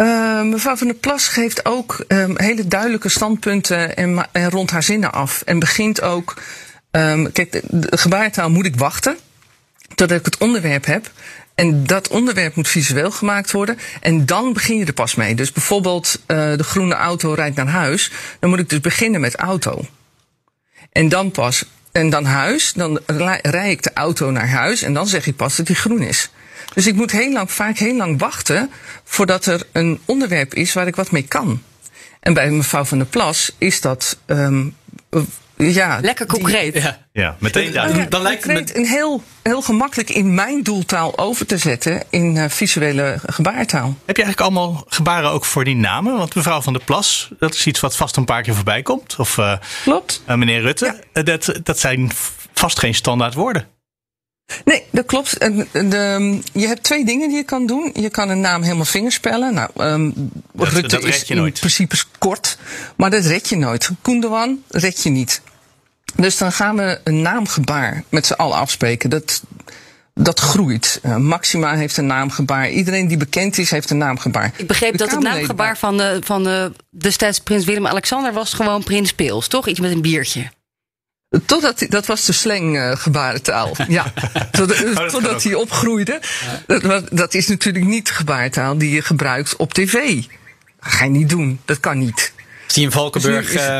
[0.00, 5.12] Eh, mevrouw van der Plas geeft ook ehm, hele duidelijke standpunten en, rond haar zinnen
[5.12, 5.42] af.
[5.42, 6.34] En begint ook.
[6.90, 9.16] ehm, kijk, de, gebarentaal moet ik wachten
[9.94, 11.10] totdat ik het onderwerp heb.
[11.54, 13.78] En dat onderwerp moet visueel gemaakt worden.
[14.00, 15.34] En dan begin je er pas mee.
[15.34, 18.10] Dus bijvoorbeeld eh, de groene auto rijdt naar huis.
[18.38, 19.84] Dan moet ik dus beginnen met auto.
[20.92, 21.64] En dan pas.
[21.92, 22.72] En dan huis.
[22.72, 24.82] Dan rij rij ik de auto naar huis.
[24.82, 26.30] En dan zeg ik pas dat die groen is.
[26.74, 28.70] Dus ik moet heel lang, vaak heel lang wachten
[29.04, 31.62] voordat er een onderwerp is waar ik wat mee kan.
[32.20, 34.18] En bij mevrouw van der Plas is dat.
[34.26, 34.66] ehm,
[35.10, 35.20] eh,
[35.74, 36.74] ja, Lekker die- concreet.
[36.74, 36.98] Ja.
[37.12, 38.10] Ja, meteen duidelijk.
[38.10, 42.02] dan lijkt het me- concreet en heel, heel gemakkelijk in mijn doeltaal over te zetten
[42.10, 43.86] in eh, visuele gebaartaal.
[44.04, 46.16] Heb je eigenlijk allemaal gebaren ook voor die namen?
[46.16, 49.16] Want mevrouw van der Plas, dat is iets wat vast een paar keer voorbij komt.
[49.18, 49.52] Of eh,
[49.82, 50.22] Klopt?
[50.26, 51.22] eh, meneer Rutte, Ja.
[51.22, 52.10] Dat, dat zijn
[52.54, 53.66] vast geen standaard woorden.
[54.64, 55.38] Nee, dat klopt.
[55.38, 57.90] En De, je hebt twee dingen die je kan doen.
[57.94, 59.54] Je kan een naam helemaal vingerspellen.
[59.54, 60.10] Nou, ehm
[60.56, 61.58] Rutte dat red is in nooit.
[61.60, 62.58] principe kort,
[62.96, 63.90] maar dat red je nooit.
[64.02, 65.40] Koendewan red je niet.
[66.14, 69.10] Dus dan gaan we een naamgebaar met z'n allen afspreken.
[69.10, 69.42] Dat,
[70.14, 70.98] dat groeit.
[71.02, 72.70] Eh, Maxima heeft een naamgebaar.
[72.70, 74.52] Iedereen die bekend is, heeft een naamgebaar.
[74.56, 78.82] Ik begreep De dat het naamgebaar van, de, van de, destijds prins Willem-Alexander was gewoon
[78.82, 79.68] prins Pils, toch?
[79.68, 80.50] Iets met een biertje.
[81.46, 83.76] Totdat, dat was de slang eh, gebarentaal.
[83.88, 84.12] ja.
[84.50, 85.42] Totdat, Oh, totdat ook.
[85.42, 86.20] hij opgroeide.
[86.66, 89.92] Dat, was- dat is natuurlijk niet gebaartaal die je gebruikt op tv.
[90.80, 91.60] Dat ga je niet doen.
[91.64, 92.32] Dat kan niet.
[92.64, 93.78] Als die in Valkenburg Dus eh,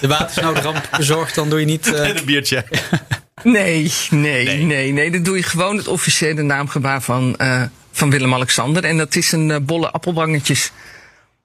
[0.00, 1.92] de watersnoodramp bezorgt, dan doe je niet...
[1.94, 2.64] eh, En een biertje.
[3.42, 8.84] Nee, nee, nee, nee, Dan doe je gewoon het officiële naamgebaar van, eh, van Willem-Alexander.
[8.84, 10.70] En dat is een bolle appelbangetjes.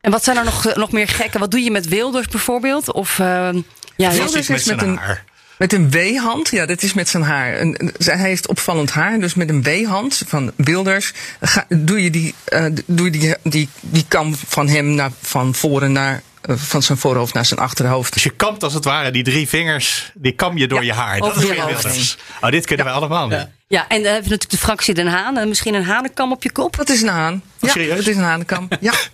[0.02, 1.40] En wat zijn er nog, nog meer gekke?
[1.40, 2.92] Wat doe je met Wilders bijvoorbeeld?
[2.94, 3.50] Of, eh,
[3.98, 5.24] ja, Wilders met is met zijn een- haar.
[5.58, 7.60] Met een W-hand, ja, dat is met zijn haar.
[7.60, 12.04] Een, een- zij- hij heeft opvallend haar, dus met een W-hand van Wilders ga, doe
[12.04, 16.22] je, die, eh, doe je die, die, die kam van hem naar, van voren naar,
[16.42, 18.14] eh, van zijn voorhoofd naar zijn achterhoofd.
[18.14, 21.20] Dus je kampt als het ware die drie vingers, die kam je door je haar.
[21.20, 22.18] Dat is Wilders.
[22.42, 23.30] Oh, dit kunnen wij allemaal.
[23.32, 23.50] Ja.
[23.68, 25.38] ja, en dan hebben we natuurlijk de fractie Den Haan.
[25.38, 26.76] En misschien een hanenkam op je kop.
[26.78, 27.42] Dat is een haan.
[27.60, 27.98] Ja, serieus?
[27.98, 28.68] dat is een hanenkam.
[28.80, 28.94] Ja.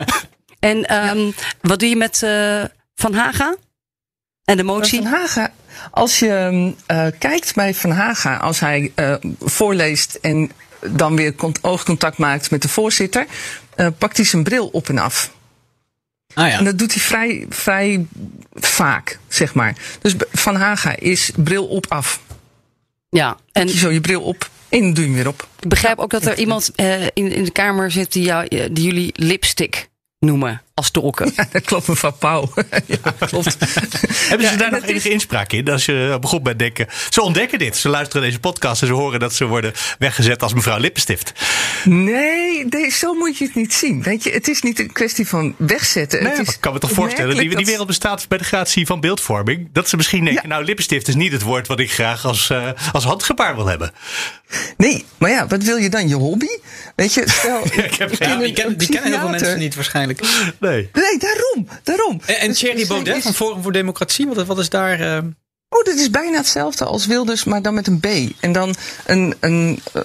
[0.60, 1.32] En ehm,
[1.62, 2.64] wat doe je met eh,
[2.96, 3.56] Van Haga?
[4.46, 5.02] En de motie?
[5.02, 5.52] Van Haga,
[5.92, 12.18] als je uh, kijkt bij Van Haga, als hij uh, voorleest en dan weer oogcontact
[12.18, 13.26] maakt met de voorzitter,
[13.76, 15.32] uh, pakt hij zijn bril op en af.
[16.34, 16.58] Ah, ja.
[16.58, 18.06] En dat doet hij vrij, vrij
[18.54, 19.76] vaak, zeg maar.
[20.02, 22.20] Dus Van Haga is bril op af.
[23.10, 23.68] Ja, en.
[23.68, 25.48] Je zo je bril op en doe je hem weer op.
[25.60, 28.84] Ik begrijp ook dat er iemand uh, in, in de kamer zit die, jou, die
[28.84, 29.90] jullie lipstick
[30.20, 31.32] noemen als tolken.
[31.36, 32.54] Ja, dat klopt, mevrouw Pauw.
[32.86, 33.58] ja, klopt.
[34.30, 35.70] Hebben ze daar nog enige inspraak in?
[35.70, 36.88] Als je begon bij denken.
[37.10, 37.78] Ze ontdekken dit.
[37.78, 41.34] Ze luisteren deze podcast en ze horen dat ze worden weggezet als mevrouw Lippenstift.
[41.84, 44.04] Nee, nee, zo moet je het niet zien.
[44.04, 46.24] Weet je, het is niet een kwestie van wegzetten.
[46.24, 47.38] Nee, het is ik kan me toch voorstellen.
[47.38, 49.70] Die, die wereld bestaat bij de gratie van beeldvorming.
[49.72, 52.70] Dat ze misschien denken, nou, lippenstift is niet het woord wat ik graag als, uh,
[52.92, 53.92] als handgebaar wil hebben.
[54.78, 56.08] Nee, maar ja, wat wil je dan?
[56.08, 56.48] Je hobby?
[56.96, 57.62] Weet je, stel.
[57.76, 60.20] ja, ik heb geen, die, ken, die kennen heel veel mensen niet waarschijnlijk.
[60.64, 60.90] Nee.
[60.94, 61.68] Nee, daarom.
[61.84, 62.22] daarom.
[62.26, 65.00] En, en Thierry Baudet van Forum voor Democratie, wat, wat is daar.
[65.00, 65.18] Uh...
[65.70, 68.06] Oh, dit is bijna hetzelfde als Wilders, maar dan met een B.
[68.40, 70.02] En dan een, een, uh,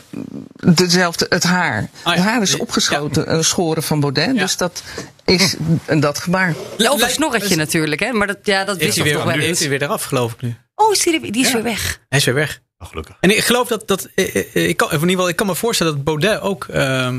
[0.74, 1.88] dezelfde, het haar.
[2.02, 2.20] Ah, ja.
[2.20, 3.30] Het haar is opgeschoten, ja.
[3.30, 4.34] een schoren van Baudet.
[4.34, 4.40] Ja.
[4.40, 4.82] Dus dat
[5.24, 5.56] is
[5.86, 6.54] een dat gebaar.
[6.78, 8.12] Of een snorretje natuurlijk, hè?
[8.12, 9.36] Maar dat, ja, dat wist weer, toch wel.
[9.36, 10.56] Nu is hij weer eraf, geloof ik nu.
[10.74, 12.00] Oh, is die, die is weer weg.
[12.08, 12.60] Hij is weer weg.
[12.78, 13.16] Oh, gelukkig.
[13.20, 16.04] En ik geloof dat, dat ik, kan, in ieder geval, ik kan me voorstellen dat
[16.04, 17.14] Baudet ook uh,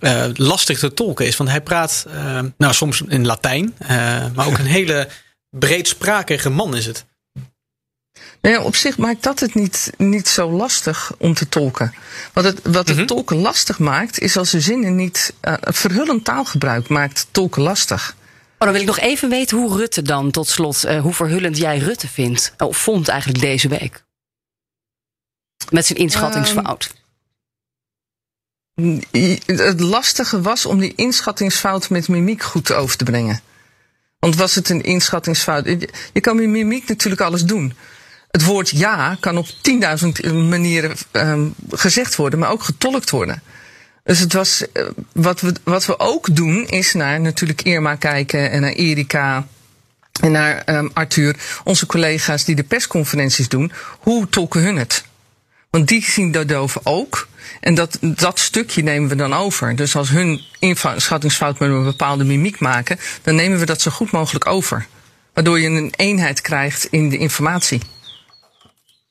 [0.00, 1.36] uh, lastig te tolken is.
[1.36, 3.74] Want hij praat uh, nou, soms in Latijn,
[4.34, 5.08] maar ook een hele
[5.50, 7.04] breedsprakige man is het.
[8.44, 11.94] Nou ja, op zich maakt dat het niet, niet zo lastig om te tolken.
[12.32, 13.06] Wat het, wat het mm -hmm.
[13.06, 15.34] tolken lastig maakt, is als de zinnen niet.
[15.42, 18.16] Uh, verhullend taalgebruik maakt tolken lastig.
[18.58, 21.56] Oh, dan wil ik nog even weten hoe Rutte dan tot slot, uh, hoe verhullend
[21.56, 22.54] jij Rutte vindt.
[22.58, 24.04] Of vond eigenlijk deze week.
[25.70, 26.84] Met zijn inschattingsfout.
[26.84, 27.03] Um,
[29.46, 33.40] het lastige was om die inschattingsfout met mimiek goed over te brengen.
[34.18, 35.66] Want was het een inschattingsfout?
[36.12, 37.74] Je kan met mimiek natuurlijk alles doen.
[38.30, 43.42] Het woord ja kan op 10.000 manieren um, gezegd worden, maar ook getolkt worden.
[44.04, 48.50] Dus het was, uh, wat, we, wat we ook doen, is naar natuurlijk Irma kijken
[48.50, 49.46] en naar Erika
[50.20, 53.72] en naar um, Arthur, onze collega's die de persconferenties doen.
[53.98, 55.04] Hoe tolken hun het?
[55.74, 57.28] Want die zien de doven ook.
[57.60, 59.76] En dat, dat stukje nemen we dan over.
[59.76, 64.10] Dus als hun inschattingsfout met een bepaalde mimiek maken, dan nemen we dat zo goed
[64.10, 64.86] mogelijk over.
[65.32, 67.80] Waardoor je een eenheid krijgt in de informatie.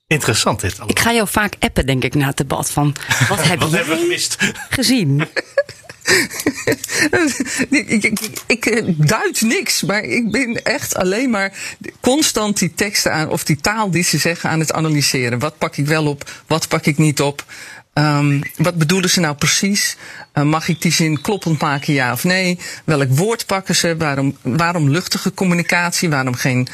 [0.08, 0.90] Interessant dit allemaal.
[0.90, 2.72] Ik ga jou vaak appen, denk ik, na het debat.
[2.72, 2.96] Van,
[3.30, 4.38] wat heb wat jij hebben we gemist?
[4.70, 5.22] gezien?
[7.70, 11.54] ik, ik, ik, duid niks, maar ik ben echt alleen maar
[12.02, 15.40] constant die teksten aan, of die taal die ze zeggen aan het analyseren.
[15.40, 17.46] Wat pak ik wel op, wat pak ik niet op?
[17.94, 19.98] Um, wat bedoelen ze nou precies?
[20.34, 22.60] Uh, mag ik die zin kloppend maken, ja of nee?
[22.86, 23.98] Welk woord pakken ze?
[23.98, 26.10] Waarom, waarom luchtige communicatie?
[26.10, 26.68] Waarom geen.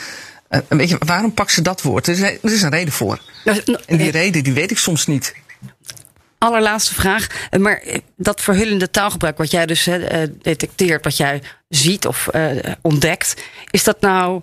[0.50, 2.08] Uh, weet je, waarom pakken ze dat woord?
[2.08, 3.22] Er is, er is een reden voor.
[3.86, 5.34] En die reden die weet ik soms niet
[6.40, 7.28] allerlaatste vraag.
[7.60, 7.84] Maar
[8.16, 12.30] dat verhullende taalgebruik, wat jij dus uh, detecteert, wat jij ziet of
[12.82, 14.42] ontdekt, is dat nou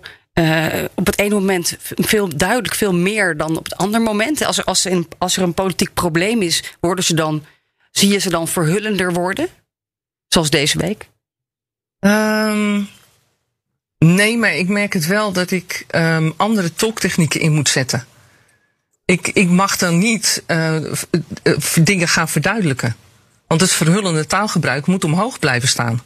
[0.93, 4.45] op het ene moment veel duidelijk veel meer dan op het andere moment?
[4.45, 7.45] Als er, als, er een, als er een politiek probleem is, worden ze dan,
[7.91, 9.47] zie je ze dan verhullender worden?
[10.27, 11.09] Zoals deze week?
[11.99, 12.89] Um,
[13.97, 18.07] nee, maar ik merk het wel dat ik um, andere tolktechnieken in moet zetten.
[19.07, 20.75] Ik, ik mag dan niet uh,
[21.81, 22.95] dingen gaan verduidelijken.
[23.47, 26.01] Want het verhullende taalgebruik moet omhoog blijven staan.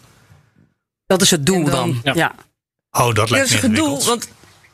[1.05, 1.99] Dat is het doel dan, dan.
[2.03, 2.13] Ja.
[2.13, 2.35] ja.
[2.91, 4.27] Oh, dat lijkt ja, me het doel, want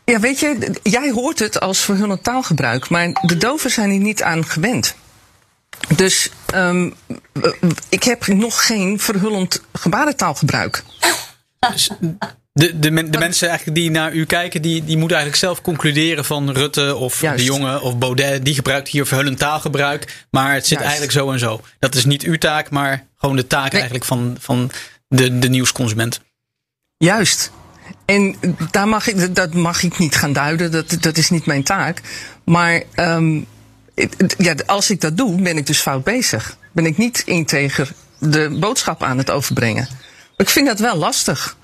[0.06, 4.24] ja, weet je, jij hoort het als verhullend taalgebruik, maar de doven zijn hier niet
[4.24, 4.96] aan gewend.
[5.96, 6.96] Dus um,
[7.90, 10.84] ik heb nog geen verhullend gebarentaalgebruik.
[12.58, 16.26] De, de, de mensen eigenlijk die naar u kijken, die, die moeten eigenlijk zelf concluderen
[16.26, 17.38] van Rutte of Juist.
[17.38, 20.26] de jongen of Baudet, die gebruikt hier verhullend taalgebruik.
[20.32, 20.84] Maar het zit Juist.
[20.84, 21.62] eigenlijk zo en zo.
[21.80, 23.72] Dat is niet uw taak, maar gewoon de taak nee.
[23.72, 24.72] eigenlijk van, van
[25.08, 26.22] de, de nieuwsconsument.
[26.98, 27.52] Juist.
[28.06, 28.36] En
[28.72, 32.02] daar mag ik, dat mag ik niet gaan duiden, dat, dat is niet mijn taak.
[32.46, 33.46] Maar um,
[34.38, 36.58] ja, als ik dat doe, ben ik dus fout bezig.
[36.72, 39.88] Ben ik niet integer de boodschap aan het overbrengen.
[40.38, 41.58] Ik vind dat wel lastig.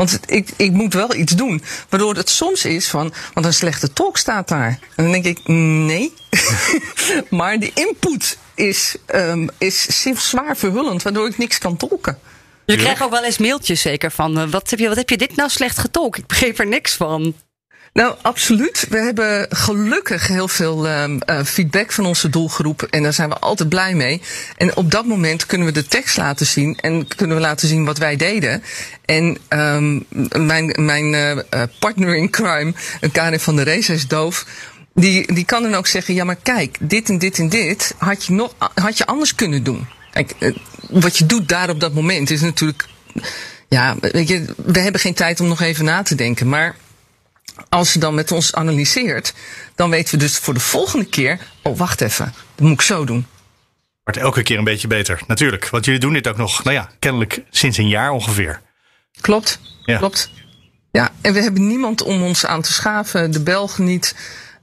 [0.00, 1.62] Want ik, ik moet wel iets doen.
[1.88, 4.78] Waardoor het soms is van, want een slechte tolk staat daar.
[4.96, 6.12] En dan denk ik, nee.
[7.30, 12.18] maar de input is, um, is zwaar verhullend, waardoor ik niks kan tolken.
[12.64, 15.16] Je krijgt ook wel eens mailtjes zeker van, uh, wat, heb je, wat heb je
[15.16, 16.18] dit nou slecht getolkt?
[16.18, 17.34] Ik begreep er niks van.
[17.92, 18.86] Nou, absoluut.
[18.88, 21.04] We hebben gelukkig heel veel uh,
[21.44, 22.82] feedback van onze doelgroep.
[22.82, 24.22] En daar zijn we altijd blij mee.
[24.56, 26.78] En op dat moment kunnen we de tekst laten zien.
[26.80, 28.62] En kunnen we laten zien wat wij deden.
[29.04, 30.04] En um,
[30.46, 32.72] mijn, mijn uh, partner in crime,
[33.12, 34.46] Karin van der Rees, is doof.
[34.94, 38.24] Die, die kan dan ook zeggen: ja, maar kijk, dit en dit en dit had
[38.24, 39.86] je, nog, had je anders kunnen doen.
[40.12, 40.34] Kijk,
[40.90, 42.88] wat je doet daar op dat moment is natuurlijk.
[43.68, 46.48] Ja, weet je, we hebben geen tijd om nog even na te denken.
[46.48, 46.76] Maar
[47.68, 49.34] als ze dan met ons analyseert,
[49.74, 53.04] dan weten we dus voor de volgende keer: oh, wacht even, dat moet ik zo
[53.04, 53.26] doen.
[54.04, 55.68] Wordt elke keer een beetje beter, natuurlijk.
[55.68, 58.60] Want jullie doen dit ook nog, nou ja, kennelijk sinds een jaar ongeveer.
[59.20, 59.98] Klopt, ja.
[59.98, 60.30] klopt.
[60.90, 64.14] Ja, en we hebben niemand om ons aan te schaven, de Belgen niet.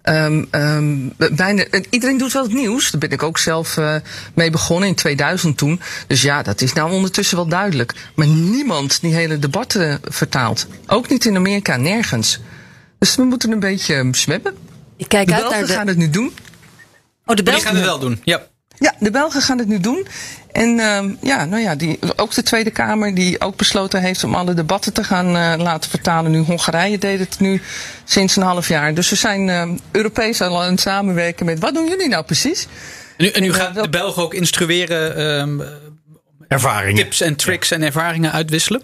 [0.03, 2.91] Um, um, bijna, iedereen doet wel het nieuws.
[2.91, 3.95] Daar ben ik ook zelf uh,
[4.33, 5.81] mee begonnen in 2000 toen.
[6.07, 7.93] Dus ja, dat is nou ondertussen wel duidelijk.
[8.15, 10.67] Maar niemand die hele debatten vertaalt.
[10.85, 12.39] Ook niet in Amerika, nergens.
[12.99, 14.55] Dus we moeten een beetje ehm, zwemmen.
[14.97, 15.73] Ik kijk de uit Belgen naar de...
[15.73, 16.33] gaan het nu doen.
[17.25, 18.47] Oh, de Belgen gaan het wel doen, ja.
[18.79, 20.07] Ja, de Belgen gaan het nu doen.
[20.51, 24.35] En uh, ja, nou ja, die, ook de Tweede Kamer die ook besloten heeft om
[24.35, 26.31] alle debatten te gaan uh, laten vertalen.
[26.31, 27.61] Nu Hongarije deed het nu
[28.03, 28.93] sinds een half jaar.
[28.93, 32.67] Dus we zijn uh, Europees al aan het samenwerken met wat doen jullie nou precies?
[33.17, 35.61] En nu, en nu gaat de Belgen ook instrueren,
[36.47, 37.03] ervaringen.
[37.03, 37.75] tips en tricks ja.
[37.75, 38.81] en ervaringen uitwisselen?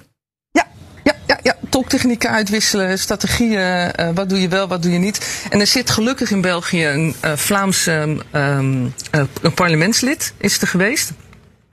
[1.34, 5.45] Ja, ja, tolktechnieken uitwisselen, strategieën, uh, wat doe je wel, wat doe je niet.
[5.49, 9.23] En er zit gelukkig in België een uh, Vlaams um, uh,
[9.55, 11.11] parlementslid, is er geweest.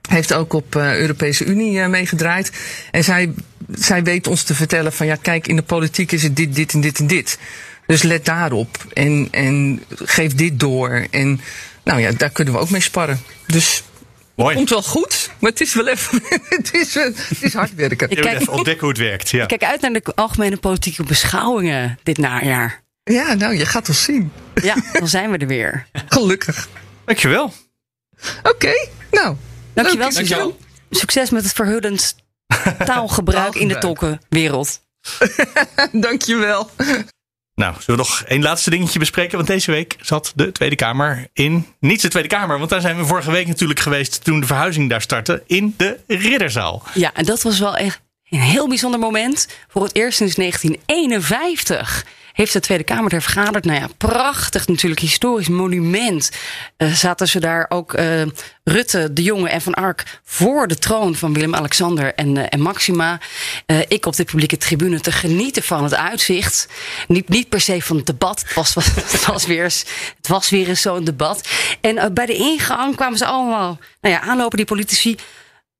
[0.09, 2.51] Heeft ook op Europese Unie meegedraaid.
[2.91, 3.33] En zij,
[3.71, 6.73] zij weet ons te vertellen van ja, kijk, in de politiek is het dit, dit
[6.73, 7.37] en dit en dit.
[7.85, 11.07] Dus let daarop en, en geef dit door.
[11.11, 11.41] En
[11.83, 13.19] nou ja, daar kunnen we ook mee sparren.
[13.47, 13.83] Dus
[14.35, 14.55] Mooi.
[14.55, 16.21] Komt wel goed, maar het is wel even.
[16.49, 18.09] het, is, het is hard werken.
[18.09, 19.29] Ik kijk, even ontdekken hoe het werkt.
[19.29, 19.41] Ja.
[19.41, 22.83] Ik kijk uit naar de algemene politieke beschouwingen dit najaar.
[23.03, 24.31] Ja, nou, je gaat ons zien.
[24.61, 25.87] Ja, dan zijn we er weer.
[26.07, 26.67] Gelukkig.
[27.05, 27.53] Dankjewel.
[28.39, 29.35] Oké, okay, nou.
[29.73, 30.57] Dankjewel, okay, dankjewel.
[30.89, 32.15] Succes met het verhullend
[32.85, 34.81] taalgebruik in de tokkenwereld.
[35.91, 36.69] dankjewel.
[37.61, 39.35] Nou, zullen we nog één laatste dingetje bespreken?
[39.35, 41.67] Want deze week zat de Tweede Kamer in.
[41.79, 44.89] Niet de Tweede Kamer, want daar zijn we vorige week natuurlijk geweest toen de verhuizing
[44.89, 45.43] daar startte.
[45.47, 46.83] In de Ridderzaal.
[46.93, 49.47] Ja, en dat was wel echt een heel bijzonder moment.
[49.67, 53.65] Voor het eerst sinds 1951 heeft de Tweede Kamer er vergaderd.
[53.65, 56.31] Nou ja, prachtig natuurlijk, historisch monument.
[56.77, 58.21] Uh, zaten ze daar ook uh,
[58.63, 63.19] Rutte, de Jonge en Van Ark voor de troon van Willem-Alexander en, uh, en Maxima.
[63.87, 66.67] ik op de publieke tribune te genieten van het uitzicht.
[67.07, 68.43] Niet, niet per se van het debat.
[68.45, 68.73] Het was,
[69.27, 69.85] was weer eens,
[70.17, 71.47] het was weer zo'n debat.
[71.81, 75.17] En bij de ingang kwamen ze allemaal nou ja, aanlopen, die politici.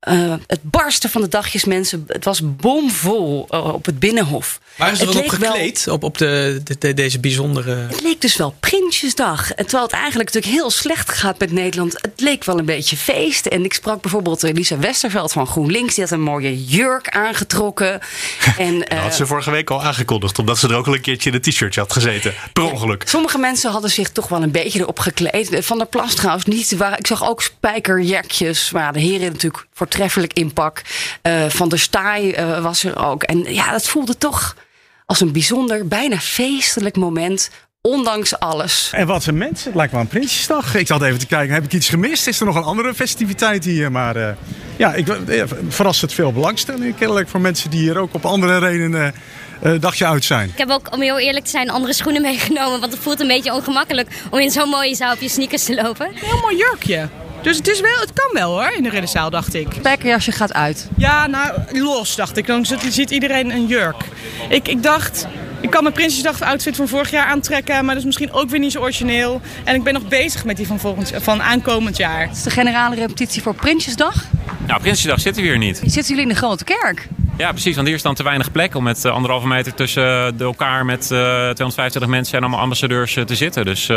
[0.09, 2.03] Uh, het barsten van de dagjes mensen.
[2.07, 4.59] Het was bomvol uh, op het binnenhof.
[4.75, 5.83] Waren ze er op gekleed?
[5.83, 7.71] Wel, op, op de, de, deze bijzondere.
[7.71, 9.51] Het leek dus wel Prinsjesdag.
[9.51, 11.93] En terwijl het eigenlijk natuurlijk heel slecht gaat met Nederland.
[11.93, 13.45] Het leek wel een beetje feest.
[13.45, 15.95] En ik sprak bijvoorbeeld Elisa Westerveld van GroenLinks.
[15.95, 17.99] Die had een mooie jurk aangetrokken.
[18.57, 20.39] En, dat had ze vorige week al aangekondigd.
[20.39, 22.33] Omdat ze er ook al een keertje in het t-shirtje had gezeten.
[22.53, 23.03] Per ongeluk.
[23.07, 25.65] Sommige mensen hadden zich toch wel een beetje erop gekleed.
[25.65, 26.77] Van der Plas trouwens niet.
[26.77, 28.71] Waar, ik zag ook spijkerjakjes.
[28.71, 30.81] Maar de heren natuurlijk voortreffelijk inpak.
[31.23, 33.23] Uh, van der Staaij uh, was er ook.
[33.23, 34.55] En ja, dat voelde toch
[35.05, 37.49] als een bijzonder, bijna feestelijk moment.
[37.83, 38.89] Ondanks alles.
[38.93, 39.65] En wat een mensen.
[39.65, 40.75] Het lijkt wel een Prinsjesdag.
[40.75, 42.27] Ik zat even te kijken, heb ik iets gemist?
[42.27, 43.91] Is er nog een andere festiviteit hier?
[43.91, 44.29] Maar uh,
[44.75, 45.07] ja, ik
[45.67, 49.13] verrast het veel belangstelling kennelijk voor mensen die hier ook op andere redenen
[49.63, 50.49] uh, dagje uit zijn.
[50.49, 52.79] Ik heb ook, om heel eerlijk te zijn, andere schoenen meegenomen.
[52.79, 55.75] Want het voelt een beetje ongemakkelijk om in zo'n mooie zaal op je sneakers te
[55.75, 56.07] lopen.
[56.07, 57.09] Een heel mooi jurkje.
[57.41, 59.67] Dus het, is wel, het kan wel hoor, in de ridderzaal, dacht ik.
[59.75, 60.89] Spijkerjasje gaat uit.
[60.97, 62.47] Ja, nou, los, dacht ik.
[62.47, 64.03] Dan ziet iedereen een jurk.
[64.49, 65.27] Ik, ik dacht,
[65.61, 68.59] ik kan mijn Prinsjesdag outfit van vorig jaar aantrekken, maar dat is misschien ook weer
[68.59, 69.41] niet zo origineel.
[69.63, 72.27] En ik ben nog bezig met die van, volgend, van aankomend jaar.
[72.27, 74.25] Het is de generale repetitie voor Prinsjesdag?
[74.67, 75.77] Nou, Prinsjesdag zitten we hier niet.
[75.77, 77.07] Zitten jullie in de grote kerk?
[77.37, 77.75] Ja, precies.
[77.75, 80.85] Want hier is dan te weinig plek om met uh, anderhalve meter tussen de elkaar
[80.85, 83.65] met uh, 225 mensen en allemaal ambassadeurs uh, te zitten.
[83.65, 83.87] Dus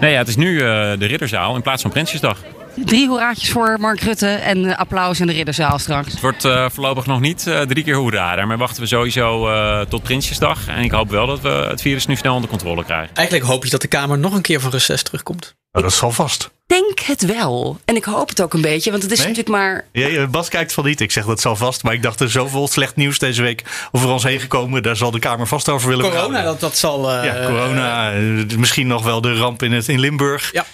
[0.00, 2.38] nee, ja, het is nu de Ridderzaal in plaats van Prinsjesdag.
[2.84, 6.10] Drie hoeraatjes voor Mark Rutte en applaus in de Ridderzaal straks.
[6.12, 8.36] Het wordt uh, voorlopig nog niet uh, drie keer hoera.
[8.36, 10.68] Daarmee wachten we sowieso uh, tot Prinsjesdag.
[10.68, 13.14] En ik hoop wel dat we het virus nu snel onder controle krijgen.
[13.14, 15.54] Eigenlijk hoop je dat de Kamer nog een keer van reces terugkomt.
[15.72, 16.50] Dat is al vast.
[16.66, 17.78] Denk het wel.
[17.84, 19.26] En ik hoop het ook een beetje, want het is nee?
[19.28, 19.84] natuurlijk maar.
[19.92, 21.00] Ja, Bas kijkt van niet.
[21.00, 21.82] Ik zeg dat zal vast.
[21.82, 24.82] Maar ik dacht er zoveel slecht nieuws deze week over ons heen gekomen.
[24.82, 27.12] Daar zal de Kamer vast over willen Corona, dat, dat zal.
[27.24, 28.10] ja, corona.
[28.56, 30.52] misschien nog wel de ramp in, het, in Limburg.
[30.52, 30.64] Ja.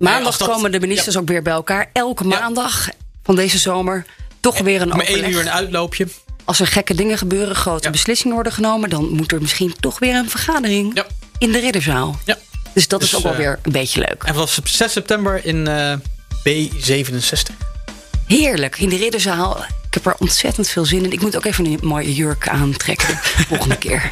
[0.00, 1.20] Maandag dat, komen de ministers ja.
[1.20, 1.90] ook weer bij elkaar.
[1.92, 2.92] Elke maandag ja.
[3.22, 4.06] van deze zomer
[4.40, 6.06] toch weer een Maar één uur een uitloopje.
[6.44, 10.14] als er gekke dingen gebeuren, grote beslissingen worden genomen, dan moet er misschien toch weer
[10.14, 11.02] een vergadering
[11.38, 12.18] in de ridderzaal.
[12.24, 12.38] Ja.
[12.72, 14.22] Dus dat is Dus, ook wel eh, weer een beetje leuk.
[14.22, 15.94] En vanaf 6 september in eh,
[16.48, 17.54] B67.
[18.26, 19.64] Heerlijk, in de ridderzaal.
[19.86, 21.12] Ik heb er ontzettend veel zin in.
[21.12, 24.10] Ik moet ook even een mooie jurk aantrekken volgende keer.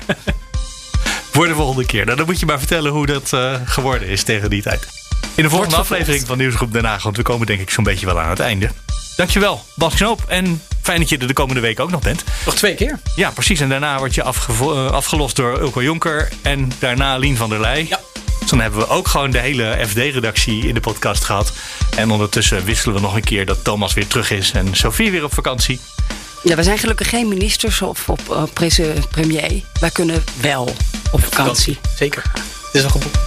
[1.31, 2.05] Voor de volgende keer.
[2.05, 4.98] Nou, dan moet je maar vertellen hoe dat eh, geworden is tegen die tijd.
[5.35, 7.03] In de volgende aflevering van Nieuwsgroep Den Haag.
[7.03, 8.71] Want we komen denk ik zo'n beetje wel aan het einde.
[9.17, 10.25] Dankjewel, Bas Knoop.
[10.27, 12.25] En fijn dat je er de komende week ook nog bent.
[12.45, 12.99] Nog twee keer.
[13.17, 13.61] Ja, precies.
[13.61, 16.29] En daarna word je eh, afgelost door Ulko Jonker.
[16.43, 17.87] En daarna Lien van der Leij.
[17.89, 18.01] Ja.
[18.41, 21.53] Dus dan hebben we ook gewoon de hele FD-redactie in de podcast gehad.
[21.97, 24.51] En ondertussen wisselen we nog een keer dat Thomas weer terug is.
[24.51, 25.81] En Sophie weer op vakantie.
[26.43, 28.43] Ja, we zijn gelukkig geen ministers of op eh,
[29.11, 29.63] premier.
[29.81, 30.75] Wij kunnen wel
[31.11, 31.79] op vakantie.
[31.97, 32.23] Zeker.
[32.33, 33.19] Het is geboekt.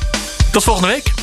[0.52, 1.21] Tot volgende week.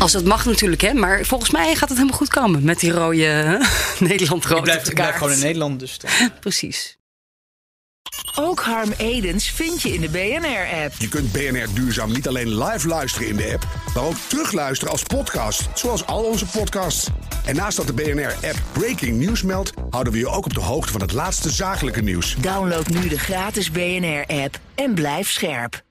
[0.00, 0.92] Als het mag natuurlijk, hè.
[0.94, 3.58] Maar volgens mij gaat het helemaal goed komen met die rode hè?
[4.08, 5.80] Nederland rood Ik blijf, blijf gewoon in Nederland.
[5.80, 6.98] Dus dan- Precies.
[8.34, 10.94] Ook Harm Edens vind je in de BNR-app.
[10.98, 15.02] Je kunt BNR Duurzaam niet alleen live luisteren in de app, maar ook terugluisteren als
[15.02, 17.06] podcast, zoals al onze podcasts.
[17.44, 20.92] En naast dat de BNR-app Breaking News meldt, houden we je ook op de hoogte
[20.92, 22.34] van het laatste zakelijke nieuws.
[22.38, 25.82] Download nu de gratis BNR-app en blijf scherp.